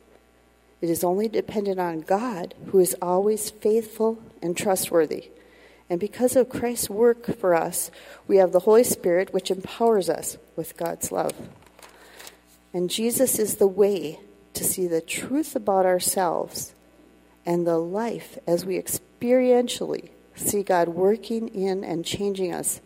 It 0.80 0.88
is 0.88 1.02
only 1.02 1.28
dependent 1.28 1.80
on 1.80 2.00
God, 2.00 2.54
who 2.68 2.78
is 2.78 2.96
always 3.02 3.50
faithful 3.50 4.22
and 4.40 4.56
trustworthy. 4.56 5.30
And 5.90 5.98
because 5.98 6.36
of 6.36 6.48
Christ's 6.48 6.88
work 6.88 7.36
for 7.38 7.54
us, 7.54 7.90
we 8.28 8.36
have 8.36 8.52
the 8.52 8.60
Holy 8.60 8.84
Spirit, 8.84 9.34
which 9.34 9.50
empowers 9.50 10.08
us 10.08 10.38
with 10.54 10.76
God's 10.76 11.10
love. 11.10 11.32
And 12.72 12.88
Jesus 12.88 13.40
is 13.40 13.56
the 13.56 13.66
way 13.66 14.20
to 14.54 14.62
see 14.62 14.86
the 14.86 15.00
truth 15.00 15.56
about 15.56 15.86
ourselves 15.86 16.72
and 17.44 17.66
the 17.66 17.78
life 17.78 18.38
as 18.46 18.64
we 18.64 18.80
experientially 18.80 20.10
see 20.36 20.62
God 20.62 20.88
working 20.88 21.48
in 21.48 21.82
and 21.82 22.04
changing 22.04 22.54
us 22.54 22.80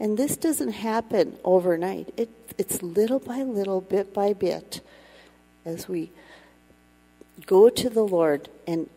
and 0.00 0.18
this 0.18 0.36
doesn't 0.36 0.72
happen 0.72 1.36
overnight. 1.44 2.12
It, 2.16 2.30
it's 2.58 2.82
little 2.82 3.18
by 3.18 3.42
little, 3.42 3.80
bit 3.80 4.12
by 4.12 4.32
bit, 4.32 4.80
as 5.64 5.88
we 5.88 6.10
go 7.46 7.68
to 7.68 7.90
the 7.90 8.02
Lord 8.02 8.48
and 8.66 8.88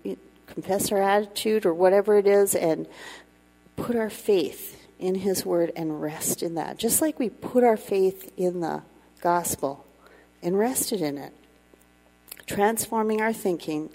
confess 0.47 0.91
our 0.91 1.01
attitude 1.01 1.65
or 1.65 1.73
whatever 1.73 2.17
it 2.17 2.27
is 2.27 2.55
and 2.55 2.87
put 3.75 3.95
our 3.95 4.09
faith 4.09 4.87
in 4.99 5.15
His 5.15 5.45
Word 5.45 5.71
and 5.75 6.01
rest 6.01 6.41
in 6.41 6.55
that. 6.55 6.77
Just 6.77 7.01
like 7.01 7.19
we 7.19 7.29
put 7.29 7.63
our 7.63 7.77
faith 7.77 8.31
in 8.37 8.61
the 8.61 8.81
gospel 9.21 9.85
and 10.41 10.57
rested 10.57 11.01
in 11.01 11.17
it. 11.17 11.33
Transforming 12.45 13.21
our 13.21 13.33
thinking. 13.33 13.89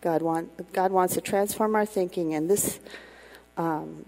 God, 0.00 0.22
want, 0.22 0.72
God 0.72 0.92
wants 0.92 1.14
to 1.14 1.20
transform 1.20 1.74
our 1.74 1.84
thinking, 1.84 2.34
and 2.34 2.48
this, 2.48 2.80
um, 3.56 4.04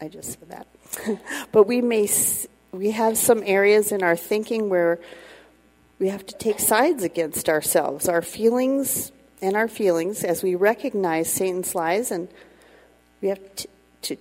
I 0.00 0.08
just 0.08 0.38
said 0.38 0.48
that. 0.48 0.66
but 1.52 1.66
we 1.66 1.80
may 1.80 2.08
we 2.72 2.90
have 2.90 3.16
some 3.16 3.42
areas 3.44 3.92
in 3.92 4.02
our 4.02 4.16
thinking 4.16 4.68
where 4.68 4.98
we 5.98 6.08
have 6.08 6.26
to 6.26 6.34
take 6.36 6.60
sides 6.60 7.02
against 7.02 7.48
ourselves, 7.48 8.08
our 8.08 8.22
feelings 8.22 9.12
and 9.40 9.56
our 9.56 9.68
feelings 9.68 10.24
as 10.24 10.42
we 10.42 10.54
recognize 10.54 11.32
Satan's 11.32 11.74
lies 11.74 12.10
and 12.10 12.28
we 13.22 13.28
have 13.28 13.56
to, 13.56 13.68
to 14.02 14.16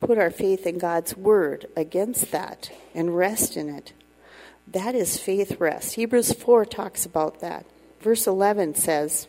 put 0.00 0.18
our 0.18 0.30
faith 0.30 0.66
in 0.66 0.78
God's 0.78 1.16
word 1.16 1.66
against 1.76 2.30
that 2.30 2.70
and 2.94 3.16
rest 3.16 3.56
in 3.56 3.68
it. 3.68 3.92
That 4.68 4.94
is 4.94 5.16
faith 5.16 5.58
rest. 5.60 5.94
Hebrews 5.94 6.32
4 6.32 6.64
talks 6.66 7.04
about 7.04 7.40
that. 7.40 7.66
Verse 8.00 8.26
11 8.26 8.74
says, 8.76 9.26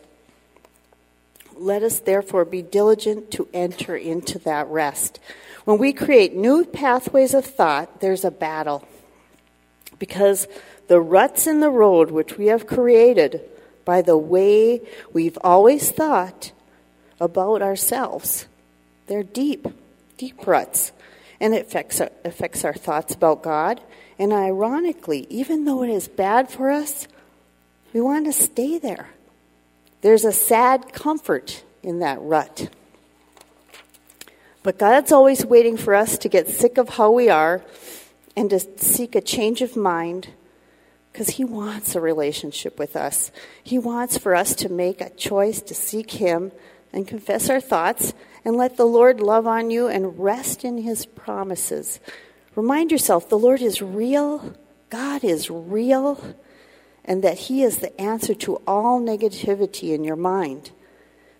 Let 1.56 1.82
us 1.82 2.00
therefore 2.00 2.44
be 2.44 2.62
diligent 2.62 3.30
to 3.32 3.48
enter 3.52 3.96
into 3.96 4.38
that 4.40 4.66
rest 4.68 5.20
when 5.64 5.78
we 5.78 5.92
create 5.92 6.34
new 6.34 6.64
pathways 6.64 7.34
of 7.34 7.44
thought, 7.44 8.00
there's 8.00 8.24
a 8.24 8.30
battle. 8.30 8.86
Because 9.98 10.48
the 10.88 11.00
ruts 11.00 11.46
in 11.46 11.60
the 11.60 11.70
road 11.70 12.10
which 12.10 12.38
we 12.38 12.46
have 12.46 12.66
created 12.66 13.40
by 13.84 14.02
the 14.02 14.16
way 14.16 14.80
we've 15.12 15.38
always 15.42 15.90
thought 15.90 16.52
about 17.20 17.62
ourselves, 17.62 18.46
they're 19.06 19.22
deep, 19.22 19.66
deep 20.16 20.46
ruts. 20.46 20.92
And 21.38 21.54
it 21.54 21.66
affects 21.66 22.00
our, 22.00 22.10
affects 22.24 22.64
our 22.64 22.74
thoughts 22.74 23.14
about 23.14 23.42
God. 23.42 23.80
And 24.18 24.32
ironically, 24.32 25.26
even 25.30 25.64
though 25.64 25.82
it 25.82 25.90
is 25.90 26.08
bad 26.08 26.50
for 26.50 26.70
us, 26.70 27.06
we 27.92 28.00
want 28.00 28.26
to 28.26 28.32
stay 28.32 28.78
there. 28.78 29.10
There's 30.02 30.24
a 30.24 30.32
sad 30.32 30.92
comfort 30.92 31.62
in 31.82 31.98
that 32.00 32.20
rut. 32.20 32.68
But 34.62 34.78
God's 34.78 35.12
always 35.12 35.44
waiting 35.44 35.76
for 35.76 35.94
us 35.94 36.18
to 36.18 36.28
get 36.28 36.48
sick 36.48 36.78
of 36.78 36.90
how 36.90 37.10
we 37.10 37.28
are 37.28 37.62
and 38.36 38.50
to 38.50 38.60
seek 38.60 39.14
a 39.14 39.20
change 39.20 39.62
of 39.62 39.76
mind 39.76 40.28
because 41.12 41.30
He 41.30 41.44
wants 41.44 41.94
a 41.94 42.00
relationship 42.00 42.78
with 42.78 42.96
us. 42.96 43.30
He 43.62 43.78
wants 43.78 44.18
for 44.18 44.34
us 44.34 44.54
to 44.56 44.68
make 44.68 45.00
a 45.00 45.10
choice 45.10 45.60
to 45.62 45.74
seek 45.74 46.12
Him 46.12 46.52
and 46.92 47.08
confess 47.08 47.48
our 47.48 47.60
thoughts 47.60 48.12
and 48.44 48.56
let 48.56 48.76
the 48.76 48.86
Lord 48.86 49.20
love 49.20 49.46
on 49.46 49.70
you 49.70 49.88
and 49.88 50.18
rest 50.18 50.64
in 50.64 50.78
His 50.78 51.06
promises. 51.06 52.00
Remind 52.54 52.90
yourself 52.90 53.28
the 53.28 53.38
Lord 53.38 53.62
is 53.62 53.80
real, 53.80 54.54
God 54.88 55.24
is 55.24 55.50
real, 55.50 56.34
and 57.04 57.22
that 57.22 57.38
He 57.38 57.62
is 57.62 57.78
the 57.78 57.98
answer 58.00 58.34
to 58.34 58.60
all 58.66 59.00
negativity 59.00 59.94
in 59.94 60.04
your 60.04 60.16
mind. 60.16 60.70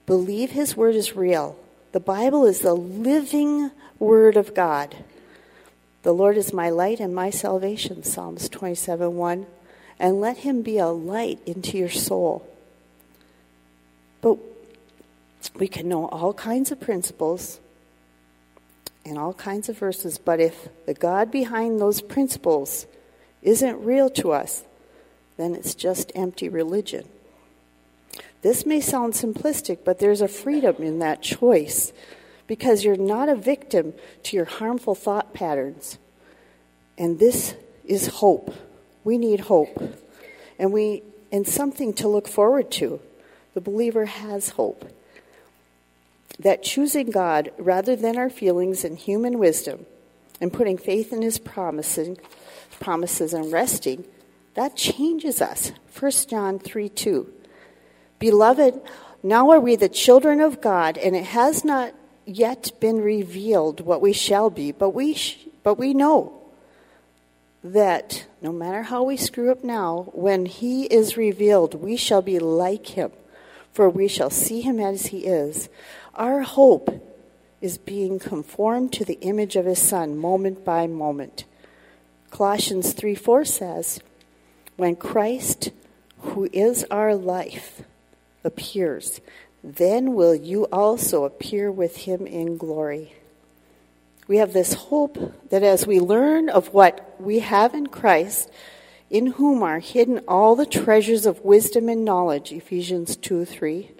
Believe 0.06 0.50
His 0.50 0.76
word 0.76 0.94
is 0.94 1.14
real 1.16 1.56
the 1.92 2.00
Bible 2.00 2.46
is 2.46 2.60
the 2.60 2.74
living 2.74 3.72
Word 3.98 4.36
of 4.36 4.54
God. 4.54 4.96
The 6.02 6.12
Lord 6.12 6.36
is 6.36 6.52
my 6.52 6.70
light 6.70 7.00
and 7.00 7.14
my 7.14 7.30
salvation, 7.30 8.04
Psalms 8.04 8.48
27 8.48 9.16
1. 9.16 9.46
And 9.98 10.20
let 10.20 10.38
him 10.38 10.62
be 10.62 10.78
a 10.78 10.86
light 10.86 11.40
into 11.44 11.76
your 11.76 11.90
soul. 11.90 12.48
But 14.22 14.38
we 15.56 15.68
can 15.68 15.88
know 15.88 16.08
all 16.08 16.32
kinds 16.32 16.70
of 16.70 16.80
principles 16.80 17.60
and 19.04 19.18
all 19.18 19.34
kinds 19.34 19.68
of 19.68 19.78
verses, 19.78 20.16
but 20.16 20.40
if 20.40 20.68
the 20.86 20.94
God 20.94 21.30
behind 21.30 21.80
those 21.80 22.00
principles 22.00 22.86
isn't 23.42 23.84
real 23.84 24.08
to 24.10 24.30
us, 24.30 24.62
then 25.40 25.54
it's 25.54 25.74
just 25.74 26.12
empty 26.14 26.48
religion. 26.48 27.08
This 28.42 28.64
may 28.64 28.80
sound 28.80 29.14
simplistic, 29.14 29.84
but 29.84 29.98
there's 29.98 30.20
a 30.20 30.28
freedom 30.28 30.76
in 30.78 30.98
that 31.00 31.22
choice 31.22 31.92
because 32.46 32.84
you're 32.84 32.96
not 32.96 33.28
a 33.28 33.34
victim 33.36 33.94
to 34.24 34.36
your 34.36 34.46
harmful 34.46 34.94
thought 34.94 35.34
patterns. 35.34 35.98
And 36.98 37.18
this 37.18 37.54
is 37.84 38.08
hope. 38.08 38.54
We 39.04 39.18
need 39.18 39.40
hope. 39.40 39.96
And 40.58 40.72
we 40.72 41.02
and 41.32 41.46
something 41.46 41.92
to 41.94 42.08
look 42.08 42.26
forward 42.26 42.70
to. 42.72 43.00
The 43.54 43.60
believer 43.60 44.06
has 44.06 44.50
hope. 44.50 44.90
That 46.38 46.62
choosing 46.62 47.10
God 47.10 47.52
rather 47.58 47.94
than 47.94 48.16
our 48.16 48.30
feelings 48.30 48.84
and 48.84 48.98
human 48.98 49.38
wisdom 49.38 49.86
and 50.40 50.52
putting 50.52 50.78
faith 50.78 51.12
in 51.12 51.22
his 51.22 51.38
promises, 51.38 52.16
promises 52.80 53.32
and 53.32 53.52
resting, 53.52 54.04
that 54.54 54.76
changes 54.76 55.40
us. 55.40 55.72
1 55.98 56.12
John 56.28 56.58
3 56.58 56.88
2. 56.88 57.32
Beloved, 58.18 58.80
now 59.22 59.50
are 59.50 59.60
we 59.60 59.76
the 59.76 59.88
children 59.88 60.40
of 60.40 60.60
God, 60.60 60.98
and 60.98 61.14
it 61.14 61.24
has 61.24 61.64
not 61.64 61.94
yet 62.26 62.70
been 62.80 63.00
revealed 63.00 63.80
what 63.80 64.00
we 64.00 64.12
shall 64.12 64.50
be, 64.50 64.72
but 64.72 64.90
we, 64.90 65.14
sh- 65.14 65.46
but 65.62 65.74
we 65.78 65.94
know 65.94 66.40
that 67.62 68.26
no 68.40 68.52
matter 68.52 68.82
how 68.82 69.02
we 69.02 69.16
screw 69.16 69.50
up 69.50 69.62
now, 69.62 70.10
when 70.12 70.46
he 70.46 70.84
is 70.84 71.16
revealed, 71.16 71.74
we 71.74 71.96
shall 71.96 72.22
be 72.22 72.38
like 72.38 72.88
him, 72.88 73.10
for 73.72 73.90
we 73.90 74.08
shall 74.08 74.30
see 74.30 74.62
him 74.62 74.80
as 74.80 75.06
he 75.06 75.26
is. 75.26 75.68
Our 76.14 76.42
hope 76.42 77.06
is 77.60 77.76
being 77.76 78.18
conformed 78.18 78.92
to 78.94 79.04
the 79.04 79.18
image 79.20 79.56
of 79.56 79.66
his 79.66 79.80
son 79.80 80.16
moment 80.16 80.64
by 80.64 80.86
moment. 80.86 81.44
Colossians 82.30 82.92
3 82.92 83.14
4 83.14 83.44
says, 83.44 84.00
When 84.80 84.96
Christ, 84.96 85.72
who 86.20 86.48
is 86.54 86.86
our 86.90 87.14
life, 87.14 87.82
appears, 88.42 89.20
then 89.62 90.14
will 90.14 90.34
you 90.34 90.64
also 90.72 91.24
appear 91.24 91.70
with 91.70 91.98
him 92.08 92.26
in 92.26 92.56
glory. 92.56 93.12
We 94.26 94.38
have 94.38 94.54
this 94.54 94.72
hope 94.72 95.18
that 95.50 95.62
as 95.62 95.86
we 95.86 96.00
learn 96.00 96.48
of 96.48 96.72
what 96.72 97.14
we 97.20 97.40
have 97.40 97.74
in 97.74 97.88
Christ, 97.88 98.50
in 99.10 99.26
whom 99.32 99.62
are 99.62 99.80
hidden 99.80 100.22
all 100.26 100.56
the 100.56 100.64
treasures 100.64 101.26
of 101.26 101.44
wisdom 101.44 101.90
and 101.90 102.02
knowledge, 102.02 102.50
Ephesians 102.50 103.16
2 103.16 103.44
3, 103.44 103.90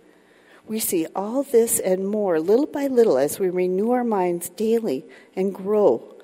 we 0.66 0.78
see 0.78 1.06
all 1.14 1.42
this 1.42 1.78
and 1.78 2.08
more 2.08 2.40
little 2.40 2.64
by 2.64 2.86
little 2.86 3.18
as 3.18 3.38
we 3.38 3.50
renew 3.50 3.90
our 3.90 4.02
minds 4.02 4.48
daily 4.48 5.04
and 5.36 5.54
grow. 5.54 6.14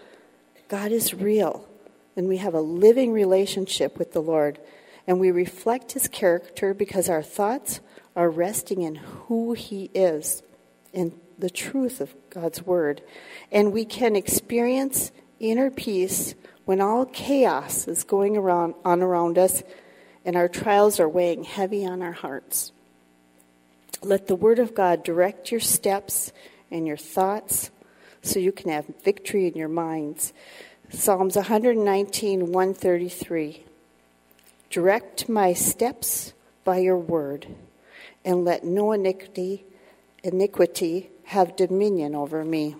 God 0.68 0.92
is 0.92 1.12
real, 1.12 1.68
and 2.16 2.28
we 2.28 2.38
have 2.38 2.54
a 2.54 2.60
living 2.60 3.12
relationship 3.12 3.98
with 3.98 4.12
the 4.12 4.22
Lord, 4.22 4.58
and 5.06 5.20
we 5.20 5.30
reflect 5.30 5.92
his 5.92 6.08
character 6.08 6.74
because 6.74 7.08
our 7.08 7.22
thoughts 7.22 7.80
are 8.16 8.30
resting 8.30 8.80
in 8.82 8.94
who 8.94 9.52
He 9.52 9.90
is, 9.94 10.42
in 10.92 11.12
the 11.38 11.50
truth 11.50 12.00
of 12.00 12.14
God's 12.30 12.62
Word. 12.62 13.02
And 13.52 13.72
we 13.72 13.84
can 13.84 14.16
experience 14.16 15.12
inner 15.38 15.70
peace 15.70 16.34
when 16.64 16.80
all 16.80 17.04
chaos 17.04 17.86
is 17.86 18.02
going 18.02 18.36
around, 18.36 18.74
on 18.84 19.02
around 19.02 19.36
us 19.36 19.62
and 20.24 20.34
our 20.34 20.48
trials 20.48 20.98
are 20.98 21.08
weighing 21.08 21.44
heavy 21.44 21.86
on 21.86 22.02
our 22.02 22.12
hearts. 22.12 22.72
Let 24.02 24.26
the 24.26 24.34
Word 24.34 24.58
of 24.58 24.74
God 24.74 25.04
direct 25.04 25.50
your 25.50 25.60
steps 25.60 26.32
and 26.70 26.86
your 26.86 26.96
thoughts 26.96 27.70
so 28.22 28.40
you 28.40 28.50
can 28.50 28.70
have 28.70 28.86
victory 29.04 29.46
in 29.46 29.54
your 29.54 29.68
minds. 29.68 30.32
Psalms 30.90 31.36
119, 31.36 32.52
133. 32.52 33.64
Direct 34.70 35.28
my 35.28 35.52
steps 35.52 36.32
by 36.64 36.78
your 36.78 36.96
word 36.96 37.48
and 38.24 38.44
let 38.44 38.64
no 38.64 38.92
iniquity, 38.92 39.64
iniquity 40.22 41.10
have 41.24 41.56
dominion 41.56 42.14
over 42.14 42.44
me. 42.44 42.76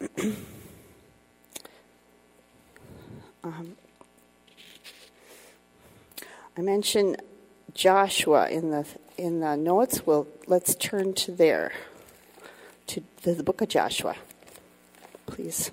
um, 3.44 3.76
I 6.56 6.60
mentioned 6.62 7.20
Joshua 7.74 8.48
in 8.48 8.70
the 8.70 8.86
in 9.18 9.40
the 9.40 9.56
notes. 9.56 10.06
Well, 10.06 10.26
let's 10.46 10.74
turn 10.74 11.12
to 11.14 11.32
there, 11.32 11.72
to 12.86 13.02
the 13.22 13.42
book 13.42 13.60
of 13.60 13.68
Joshua, 13.68 14.16
please. 15.30 15.70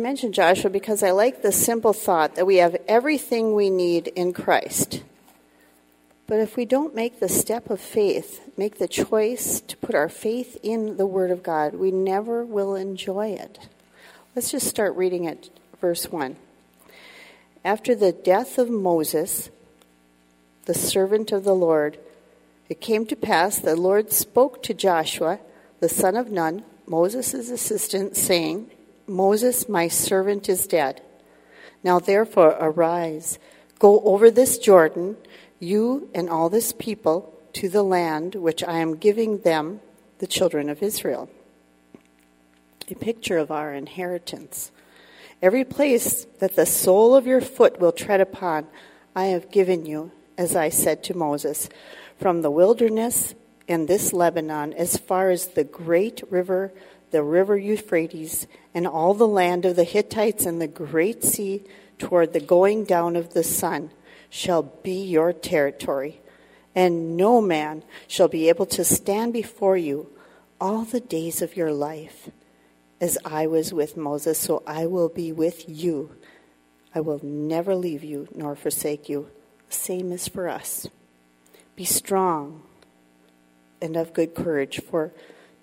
Mentioned 0.00 0.34
Joshua 0.34 0.70
because 0.70 1.02
I 1.02 1.12
like 1.12 1.42
the 1.42 1.52
simple 1.52 1.92
thought 1.92 2.34
that 2.34 2.46
we 2.46 2.56
have 2.56 2.76
everything 2.88 3.54
we 3.54 3.70
need 3.70 4.08
in 4.08 4.32
Christ. 4.32 5.02
But 6.26 6.38
if 6.38 6.56
we 6.56 6.64
don't 6.64 6.94
make 6.94 7.18
the 7.18 7.28
step 7.28 7.70
of 7.70 7.80
faith, 7.80 8.40
make 8.56 8.78
the 8.78 8.88
choice 8.88 9.60
to 9.60 9.76
put 9.76 9.94
our 9.94 10.08
faith 10.08 10.56
in 10.62 10.96
the 10.96 11.06
Word 11.06 11.30
of 11.30 11.42
God, 11.42 11.74
we 11.74 11.90
never 11.90 12.44
will 12.44 12.74
enjoy 12.74 13.30
it. 13.30 13.68
Let's 14.36 14.52
just 14.52 14.68
start 14.68 14.96
reading 14.96 15.24
it, 15.24 15.50
verse 15.80 16.10
1. 16.10 16.36
After 17.64 17.94
the 17.94 18.12
death 18.12 18.58
of 18.58 18.70
Moses, 18.70 19.50
the 20.66 20.74
servant 20.74 21.32
of 21.32 21.44
the 21.44 21.54
Lord, 21.54 21.98
it 22.68 22.80
came 22.80 23.06
to 23.06 23.16
pass 23.16 23.58
that 23.58 23.74
the 23.74 23.80
Lord 23.80 24.12
spoke 24.12 24.62
to 24.62 24.72
Joshua, 24.72 25.40
the 25.80 25.88
son 25.88 26.16
of 26.16 26.30
Nun, 26.30 26.62
Moses' 26.86 27.50
assistant, 27.50 28.16
saying, 28.16 28.70
Moses, 29.10 29.68
my 29.68 29.88
servant, 29.88 30.48
is 30.48 30.68
dead. 30.68 31.02
Now 31.82 31.98
therefore 31.98 32.56
arise, 32.60 33.40
go 33.80 34.00
over 34.02 34.30
this 34.30 34.56
Jordan, 34.56 35.16
you 35.58 36.08
and 36.14 36.30
all 36.30 36.48
this 36.48 36.72
people, 36.72 37.34
to 37.54 37.68
the 37.68 37.82
land 37.82 38.36
which 38.36 38.62
I 38.62 38.78
am 38.78 38.96
giving 38.96 39.38
them, 39.38 39.80
the 40.18 40.28
children 40.28 40.68
of 40.70 40.82
Israel. 40.82 41.28
A 42.88 42.94
picture 42.94 43.38
of 43.38 43.50
our 43.50 43.74
inheritance. 43.74 44.70
Every 45.42 45.64
place 45.64 46.26
that 46.38 46.54
the 46.54 46.66
sole 46.66 47.16
of 47.16 47.26
your 47.26 47.40
foot 47.40 47.80
will 47.80 47.92
tread 47.92 48.20
upon, 48.20 48.68
I 49.16 49.26
have 49.26 49.50
given 49.50 49.86
you, 49.86 50.12
as 50.38 50.54
I 50.54 50.68
said 50.68 51.02
to 51.04 51.16
Moses, 51.16 51.68
from 52.16 52.42
the 52.42 52.50
wilderness 52.50 53.34
and 53.66 53.88
this 53.88 54.12
Lebanon 54.12 54.72
as 54.74 54.96
far 54.96 55.30
as 55.30 55.48
the 55.48 55.64
great 55.64 56.22
river 56.30 56.72
the 57.10 57.22
river 57.22 57.56
Euphrates, 57.56 58.46
and 58.74 58.86
all 58.86 59.14
the 59.14 59.26
land 59.26 59.64
of 59.64 59.76
the 59.76 59.84
Hittites 59.84 60.46
and 60.46 60.60
the 60.60 60.68
great 60.68 61.24
sea 61.24 61.62
toward 61.98 62.32
the 62.32 62.40
going 62.40 62.84
down 62.84 63.16
of 63.16 63.34
the 63.34 63.44
sun 63.44 63.90
shall 64.28 64.62
be 64.62 65.02
your 65.02 65.32
territory. 65.32 66.20
And 66.74 67.16
no 67.16 67.40
man 67.40 67.82
shall 68.06 68.28
be 68.28 68.48
able 68.48 68.66
to 68.66 68.84
stand 68.84 69.32
before 69.32 69.76
you 69.76 70.08
all 70.60 70.84
the 70.84 71.00
days 71.00 71.42
of 71.42 71.56
your 71.56 71.72
life. 71.72 72.30
As 73.00 73.18
I 73.24 73.46
was 73.46 73.72
with 73.72 73.96
Moses, 73.96 74.38
so 74.38 74.62
I 74.66 74.86
will 74.86 75.08
be 75.08 75.32
with 75.32 75.68
you. 75.68 76.14
I 76.94 77.00
will 77.00 77.20
never 77.24 77.74
leave 77.74 78.04
you 78.04 78.28
nor 78.34 78.54
forsake 78.54 79.08
you. 79.08 79.28
Same 79.68 80.12
is 80.12 80.28
for 80.28 80.48
us. 80.48 80.86
Be 81.76 81.84
strong 81.84 82.62
and 83.80 83.96
of 83.96 84.12
good 84.12 84.34
courage, 84.34 84.80
for 84.82 85.12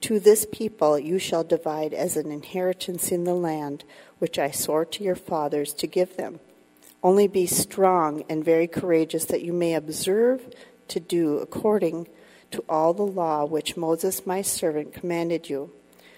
to 0.01 0.19
this 0.19 0.45
people 0.51 0.99
you 0.99 1.19
shall 1.19 1.43
divide 1.43 1.93
as 1.93 2.17
an 2.17 2.31
inheritance 2.31 3.11
in 3.11 3.23
the 3.23 3.33
land 3.33 3.83
which 4.19 4.37
I 4.37 4.51
swore 4.51 4.85
to 4.85 5.03
your 5.03 5.15
fathers 5.15 5.73
to 5.75 5.87
give 5.87 6.17
them. 6.17 6.39
Only 7.03 7.27
be 7.27 7.45
strong 7.45 8.23
and 8.29 8.43
very 8.43 8.67
courageous, 8.67 9.25
that 9.25 9.43
you 9.43 9.53
may 9.53 9.75
observe 9.75 10.53
to 10.87 10.99
do 10.99 11.37
according 11.37 12.07
to 12.51 12.63
all 12.67 12.93
the 12.93 13.03
law 13.03 13.45
which 13.45 13.77
Moses 13.77 14.25
my 14.25 14.41
servant 14.41 14.93
commanded 14.93 15.49
you. 15.49 15.71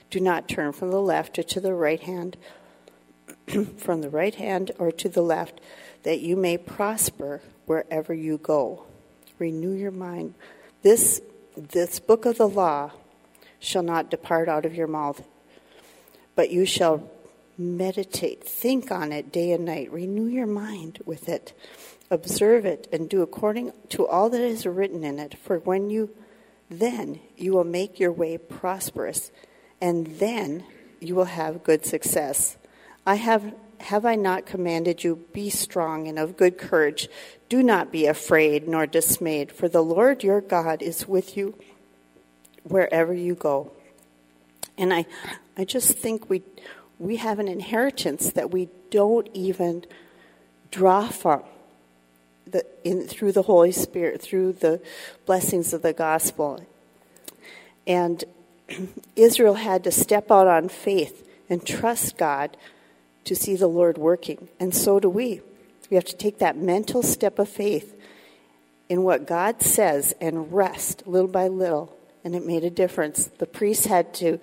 Do 0.10 0.20
not 0.20 0.48
turn 0.48 0.72
from 0.72 0.92
the 0.92 1.02
left 1.02 1.38
or 1.38 1.44
to 1.44 1.60
the 1.60 1.74
right 1.74 2.00
hand, 2.00 2.38
from 3.78 4.02
the 4.02 4.10
right 4.10 4.36
hand 4.36 4.72
or 4.80 4.92
to 4.92 5.10
the 5.10 5.22
left, 5.22 5.60
that 6.04 6.22
you 6.22 6.36
may 6.36 6.58
prosper 6.58 7.42
wherever 7.66 8.14
you 8.14 8.38
go. 8.38 8.86
Renew 9.38 9.74
your 9.74 9.92
mind. 9.92 10.34
This 10.82 11.22
this 11.58 12.00
book 12.00 12.26
of 12.26 12.38
the 12.38 12.48
law 12.48 12.92
shall 13.60 13.84
not 13.84 14.10
depart 14.10 14.50
out 14.50 14.66
of 14.66 14.76
your 14.76 14.88
mouth, 14.88 15.24
but 16.36 16.50
you 16.50 16.66
shall 16.66 17.10
meditate, 17.58 18.44
think 18.44 18.92
on 18.92 19.12
it 19.12 19.32
day 19.32 19.52
and 19.52 19.66
night, 19.66 19.92
renew 19.92 20.26
your 20.26 20.48
mind 20.48 21.00
with 21.06 21.28
it, 21.28 21.54
observe 22.10 22.66
it, 22.66 22.88
and 22.92 23.10
do 23.10 23.22
according 23.22 23.72
to 23.90 24.08
all 24.08 24.30
that 24.30 24.42
is 24.42 24.66
written 24.66 25.04
in 25.04 25.20
it. 25.20 25.38
For 25.38 25.60
when 25.60 25.90
you 25.90 26.10
then 26.70 27.20
you 27.36 27.52
will 27.52 27.64
make 27.64 28.00
your 28.00 28.12
way 28.12 28.38
prosperous, 28.38 29.32
and 29.82 30.06
then 30.20 30.64
you 31.00 31.16
will 31.16 31.26
have 31.26 31.64
good 31.64 31.86
success. 31.86 32.58
I 33.06 33.16
have 33.16 33.54
have 33.80 34.06
I 34.06 34.16
not 34.16 34.46
commanded 34.46 35.04
you, 35.04 35.26
be 35.32 35.50
strong 35.50 36.08
and 36.08 36.20
of 36.20 36.36
good 36.36 36.58
courage? 36.58 37.08
Do 37.48 37.64
not 37.64 37.92
be 37.92 38.06
afraid 38.06 38.68
nor 38.68 38.86
dismayed, 38.86 39.52
for 39.52 39.70
the 39.70 39.82
Lord 39.82 40.24
your 40.24 40.42
God 40.42 40.82
is 40.82 41.08
with 41.08 41.38
you 41.38 41.58
wherever 42.64 43.14
you 43.14 43.36
go. 43.36 43.72
And 44.78 44.94
I, 44.94 45.06
I 45.58 45.66
just 45.66 45.98
think 45.98 46.30
we, 46.30 46.42
we 46.98 47.18
have 47.18 47.40
an 47.40 47.48
inheritance 47.48 48.32
that 48.32 48.52
we 48.52 48.70
don't 48.92 49.28
even 49.34 49.86
draw 50.72 51.08
from 51.08 51.44
the, 52.48 52.66
in, 52.84 53.08
through 53.08 53.34
the 53.34 53.44
Holy 53.44 53.72
Spirit, 53.72 54.22
through 54.22 54.54
the 54.54 54.82
blessings 55.26 55.74
of 55.74 55.82
the 55.82 55.94
gospel. 55.94 56.66
And 57.86 58.24
Israel 59.16 59.56
had 59.56 59.84
to 59.84 59.92
step 59.92 60.32
out 60.32 60.48
on 60.48 60.70
faith 60.70 61.28
and 61.50 61.66
trust 61.66 62.18
God 62.18 62.56
to 63.26 63.36
see 63.36 63.56
the 63.56 63.68
Lord 63.68 63.98
working. 63.98 64.48
And 64.60 64.74
so 64.74 65.00
do 65.00 65.10
we. 65.10 65.42
We 65.90 65.96
have 65.96 66.06
to 66.06 66.16
take 66.16 66.40
that 66.40 66.58
mental 66.58 67.02
step 67.04 67.40
of 67.40 67.50
faith 67.50 68.00
in 68.88 69.04
what 69.04 69.28
God 69.28 69.62
says 69.62 70.14
and 70.22 70.54
rest 70.54 71.04
little 71.06 71.28
by 71.28 71.48
little. 71.48 71.96
And 72.24 72.36
it 72.36 72.46
made 72.46 72.64
a 72.64 72.70
difference. 72.70 73.26
The 73.38 73.46
priests 73.46 73.86
had 73.86 74.14
to, 74.16 74.40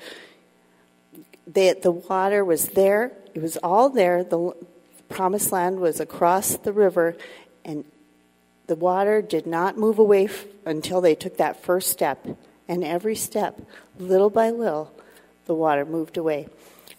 they, 1.46 1.72
the 1.74 1.90
water 1.90 2.44
was 2.44 2.68
there, 2.68 3.12
it 3.34 3.42
was 3.42 3.56
all 3.58 3.90
there. 3.90 4.24
The 4.24 4.52
promised 5.08 5.52
land 5.52 5.78
was 5.80 6.00
across 6.00 6.56
the 6.56 6.72
river, 6.72 7.16
and 7.64 7.84
the 8.66 8.76
water 8.76 9.22
did 9.22 9.46
not 9.46 9.76
move 9.76 9.98
away 9.98 10.24
f- 10.24 10.46
until 10.64 11.00
they 11.00 11.14
took 11.14 11.36
that 11.36 11.62
first 11.62 11.90
step. 11.90 12.26
And 12.68 12.82
every 12.82 13.14
step, 13.14 13.60
little 13.98 14.30
by 14.30 14.50
little, 14.50 14.92
the 15.44 15.54
water 15.54 15.84
moved 15.84 16.16
away. 16.16 16.48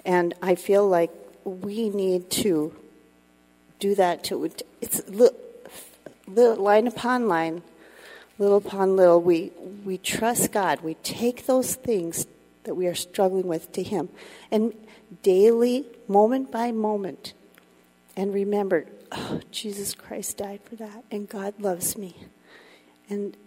And 0.05 0.34
I 0.41 0.55
feel 0.55 0.88
like 0.88 1.11
we 1.43 1.89
need 1.89 2.30
to 2.32 2.73
do 3.80 3.95
that 3.95 4.23
to 4.25 4.49
It's 4.82 5.07
little, 5.09 6.63
line 6.63 6.88
upon 6.88 7.28
line, 7.28 7.61
little 8.38 8.57
upon 8.57 8.95
little. 8.95 9.21
We, 9.21 9.51
we 9.85 9.97
trust 9.97 10.51
God. 10.51 10.81
We 10.81 10.95
take 10.95 11.45
those 11.45 11.75
things 11.75 12.27
that 12.63 12.75
we 12.75 12.88
are 12.88 12.95
struggling 12.95 13.47
with 13.47 13.71
to 13.73 13.83
Him. 13.83 14.09
And 14.51 14.73
daily, 15.23 15.85
moment 16.07 16.51
by 16.51 16.71
moment, 16.71 17.33
and 18.15 18.33
remember, 18.33 18.85
oh, 19.11 19.41
Jesus 19.51 19.93
Christ 19.93 20.38
died 20.38 20.61
for 20.63 20.75
that, 20.75 21.03
and 21.11 21.29
God 21.29 21.53
loves 21.59 21.97
me. 21.97 22.15
And 23.09 23.38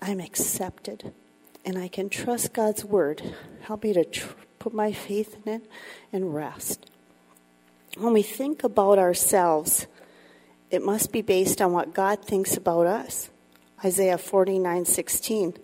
I'm 0.00 0.20
accepted. 0.20 1.12
And 1.64 1.78
I 1.78 1.88
can 1.88 2.08
trust 2.08 2.52
God's 2.52 2.84
word. 2.84 3.22
Help 3.62 3.84
me 3.84 3.92
to 3.92 4.04
tr- 4.04 4.34
put 4.58 4.74
my 4.74 4.92
faith 4.92 5.36
in 5.46 5.52
it 5.54 5.70
and 6.12 6.34
rest. 6.34 6.86
When 7.96 8.12
we 8.12 8.22
think 8.22 8.64
about 8.64 8.98
ourselves, 8.98 9.86
it 10.70 10.82
must 10.82 11.12
be 11.12 11.22
based 11.22 11.62
on 11.62 11.72
what 11.72 11.94
God 11.94 12.24
thinks 12.24 12.56
about 12.56 12.86
us. 12.86 13.30
Isaiah 13.84 14.18
49:16. 14.18 15.56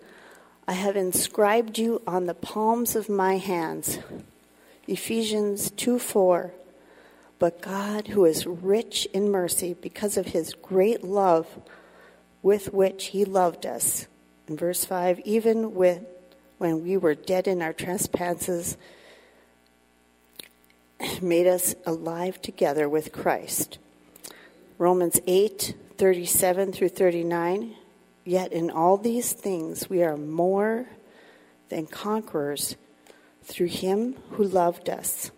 I 0.67 0.73
have 0.73 0.97
inscribed 0.97 1.77
you 1.77 2.01
on 2.05 2.25
the 2.25 2.33
palms 2.33 2.95
of 2.95 3.07
my 3.07 3.37
hands. 3.37 3.99
Ephesians 4.87 5.71
2 5.71 5.97
4. 5.97 6.53
But 7.39 7.61
God, 7.61 8.09
who 8.09 8.25
is 8.25 8.45
rich 8.45 9.07
in 9.13 9.31
mercy 9.31 9.73
because 9.73 10.17
of 10.17 10.27
his 10.27 10.53
great 10.53 11.03
love 11.03 11.47
with 12.41 12.73
which 12.73 13.07
he 13.07 13.23
loved 13.23 13.65
us. 13.65 14.07
In 14.47 14.57
verse 14.57 14.83
5, 14.83 15.21
even 15.23 15.73
with, 15.73 16.03
when 16.57 16.83
we 16.83 16.97
were 16.97 17.15
dead 17.15 17.47
in 17.47 17.61
our 17.61 17.71
trespasses, 17.71 18.75
made 21.21 21.47
us 21.47 21.75
alive 21.85 22.41
together 22.41 22.89
with 22.89 23.13
Christ. 23.13 23.77
Romans 24.77 25.21
8 25.25 25.75
37 25.97 26.73
through 26.73 26.89
39. 26.89 27.75
Yet 28.25 28.51
in 28.51 28.69
all 28.69 28.97
these 28.97 29.33
things 29.33 29.89
we 29.89 30.03
are 30.03 30.17
more 30.17 30.87
than 31.69 31.87
conquerors 31.87 32.75
through 33.43 33.67
him 33.67 34.15
who 34.31 34.43
loved 34.43 34.89
us. 34.89 35.31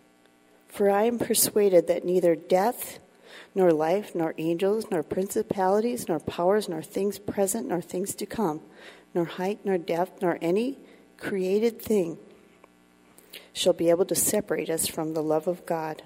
For 0.67 0.89
I 0.89 1.03
am 1.03 1.19
persuaded 1.19 1.87
that 1.87 2.05
neither 2.05 2.35
death, 2.35 2.99
nor 3.53 3.71
life, 3.71 4.15
nor 4.15 4.33
angels, 4.37 4.85
nor 4.89 5.03
principalities, 5.03 6.07
nor 6.07 6.19
powers, 6.19 6.69
nor 6.69 6.81
things 6.81 7.19
present, 7.19 7.67
nor 7.67 7.81
things 7.81 8.15
to 8.15 8.25
come, 8.25 8.61
nor 9.13 9.25
height, 9.25 9.59
nor 9.63 9.77
depth, 9.77 10.21
nor 10.21 10.37
any 10.41 10.77
created 11.17 11.81
thing 11.81 12.17
shall 13.53 13.73
be 13.73 13.89
able 13.89 14.05
to 14.05 14.15
separate 14.15 14.69
us 14.69 14.87
from 14.87 15.13
the 15.13 15.23
love 15.23 15.47
of 15.47 15.65
God. 15.65 16.03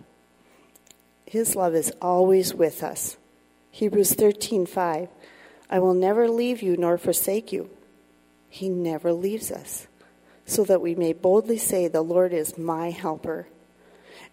His 1.25 1.55
love 1.55 1.75
is 1.75 1.91
always 2.01 2.53
with 2.53 2.83
us. 2.83 3.17
Hebrews 3.71 4.13
13:5 4.13 5.09
I 5.69 5.79
will 5.79 5.93
never 5.93 6.29
leave 6.29 6.61
you 6.61 6.77
nor 6.77 6.97
forsake 6.97 7.51
you. 7.51 7.69
He 8.49 8.69
never 8.69 9.11
leaves 9.11 9.51
us, 9.51 9.87
so 10.45 10.63
that 10.65 10.81
we 10.81 10.95
may 10.95 11.13
boldly 11.13 11.57
say 11.57 11.87
the 11.87 12.01
Lord 12.01 12.33
is 12.33 12.57
my 12.57 12.91
helper. 12.91 13.47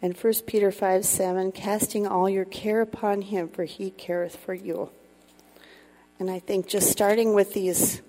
And 0.01 0.17
1 0.17 0.33
Peter 0.47 0.71
5 0.71 1.05
7, 1.05 1.53
casting 1.53 2.07
all 2.07 2.29
your 2.29 2.45
care 2.45 2.81
upon 2.81 3.23
him, 3.23 3.49
for 3.49 3.65
he 3.65 3.91
careth 3.91 4.37
for 4.37 4.55
you. 4.55 4.91
And 6.19 6.31
I 6.31 6.39
think 6.39 6.69
just 6.69 6.91
starting 6.91 7.35
with 7.35 7.55
these 7.55 8.03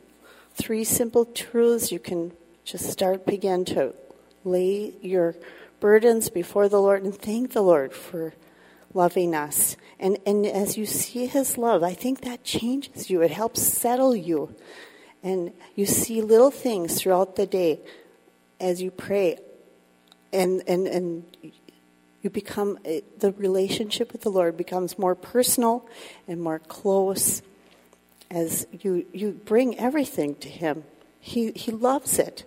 three 0.54 0.84
simple 0.84 1.26
truths, 1.26 1.92
you 1.92 2.00
can 2.00 2.34
just 2.64 2.90
start, 2.90 3.26
begin 3.26 3.66
to 3.66 3.94
lay 4.44 4.94
your 5.02 5.36
burdens 5.80 6.30
before 6.30 6.70
the 6.70 6.82
Lord 6.82 7.04
and 7.04 7.16
thank 7.16 7.54
the 7.54 7.62
Lord 7.62 7.94
for 7.94 8.34
loving 8.94 9.36
us. 9.36 9.76
And, 10.00 10.18
and 10.26 10.46
as 10.46 10.78
you 10.78 10.86
see 10.86 11.26
his 11.26 11.58
love, 11.58 11.84
I 11.84 11.94
think 11.94 12.22
that 12.22 12.44
changes 12.44 13.10
you. 13.10 13.22
It 13.22 13.32
helps 13.32 13.62
settle 13.62 14.16
you. 14.16 14.56
And 15.24 15.54
you 15.76 15.86
see 15.86 16.22
little 16.22 16.52
things 16.52 17.00
throughout 17.00 17.36
the 17.36 17.46
day 17.46 17.80
as 18.60 18.82
you 18.82 18.92
pray. 18.92 19.38
And, 20.32 20.64
and, 20.68 20.88
and 20.88 21.24
you 22.22 22.30
become, 22.30 22.80
the 22.84 23.34
relationship 23.38 24.12
with 24.12 24.22
the 24.22 24.30
Lord 24.30 24.58
becomes 24.58 25.00
more 25.00 25.16
personal 25.16 25.88
and 26.28 26.42
more 26.42 26.60
close 26.60 27.42
as 28.30 28.66
you, 28.72 29.06
you 29.14 29.32
bring 29.32 29.78
everything 29.78 30.36
to 30.36 30.50
Him. 30.50 30.84
He, 31.20 31.52
he 31.52 31.72
loves 31.72 32.20
it. 32.20 32.44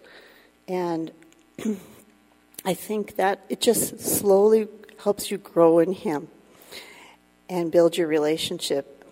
And 0.67 1.13
I 2.65 2.75
think 2.75 3.17
that 3.17 3.45
it 3.49 3.61
just 3.61 4.01
slowly 4.01 4.69
helps 4.99 5.31
you 5.31 5.39
grow 5.39 5.79
in 5.79 5.93
Him 5.93 6.29
and 7.49 7.71
build 7.71 7.97
your 7.97 8.09
relationship. 8.09 9.05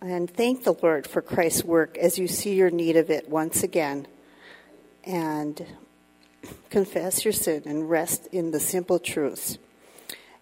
And 0.00 0.30
thank 0.30 0.64
the 0.64 0.74
Lord 0.82 1.06
for 1.06 1.22
Christ's 1.22 1.64
work 1.64 1.96
as 1.98 2.18
you 2.18 2.28
see 2.28 2.54
your 2.54 2.70
need 2.70 2.96
of 2.96 3.10
it 3.10 3.28
once 3.28 3.62
again. 3.62 4.06
And 5.04 5.66
confess 6.70 7.24
your 7.24 7.32
sin 7.32 7.62
and 7.66 7.88
rest 7.90 8.26
in 8.32 8.50
the 8.50 8.60
simple 8.60 8.98
truths. 8.98 9.58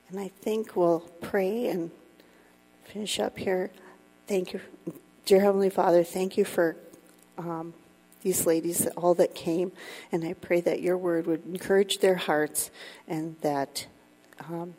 And 0.09 0.20
I 0.20 0.28
think 0.28 0.76
we'll 0.76 1.01
pray 1.20 1.68
and 1.68 1.90
finish 2.84 3.18
up 3.18 3.38
here. 3.38 3.70
Thank 4.26 4.53
you, 4.53 4.61
dear 5.24 5.40
Heavenly 5.40 5.70
Father, 5.70 6.05
thank 6.05 6.36
you 6.36 6.45
for 6.45 6.76
um, 7.38 7.74
these 8.22 8.47
ladies, 8.47 8.86
all 8.97 9.14
that 9.14 9.34
came. 9.34 9.72
And 10.12 10.24
I 10.24 10.34
pray 10.34 10.61
that 10.62 10.80
your 10.80 10.97
word 10.97 11.26
would 11.26 11.45
encourage 11.47 11.99
their 11.99 12.16
hearts 12.16 12.70
and 13.07 13.36
that. 13.40 13.86
Um, 14.49 14.74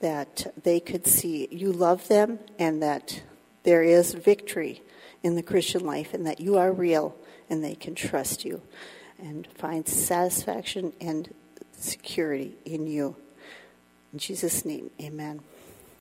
that 0.00 0.52
they 0.62 0.80
could 0.80 1.06
see 1.06 1.48
you 1.50 1.72
love 1.72 2.08
them 2.08 2.38
and 2.58 2.82
that 2.82 3.22
there 3.64 3.82
is 3.82 4.14
victory 4.14 4.82
in 5.22 5.34
the 5.34 5.42
Christian 5.42 5.84
life 5.84 6.14
and 6.14 6.26
that 6.26 6.40
you 6.40 6.56
are 6.56 6.72
real 6.72 7.16
and 7.50 7.62
they 7.62 7.74
can 7.74 7.94
trust 7.94 8.44
you 8.44 8.62
and 9.18 9.46
find 9.54 9.86
satisfaction 9.88 10.92
and 11.00 11.34
security 11.72 12.54
in 12.64 12.86
you. 12.86 13.16
In 14.12 14.18
Jesus' 14.18 14.64
name, 14.64 14.90
amen. 15.00 15.40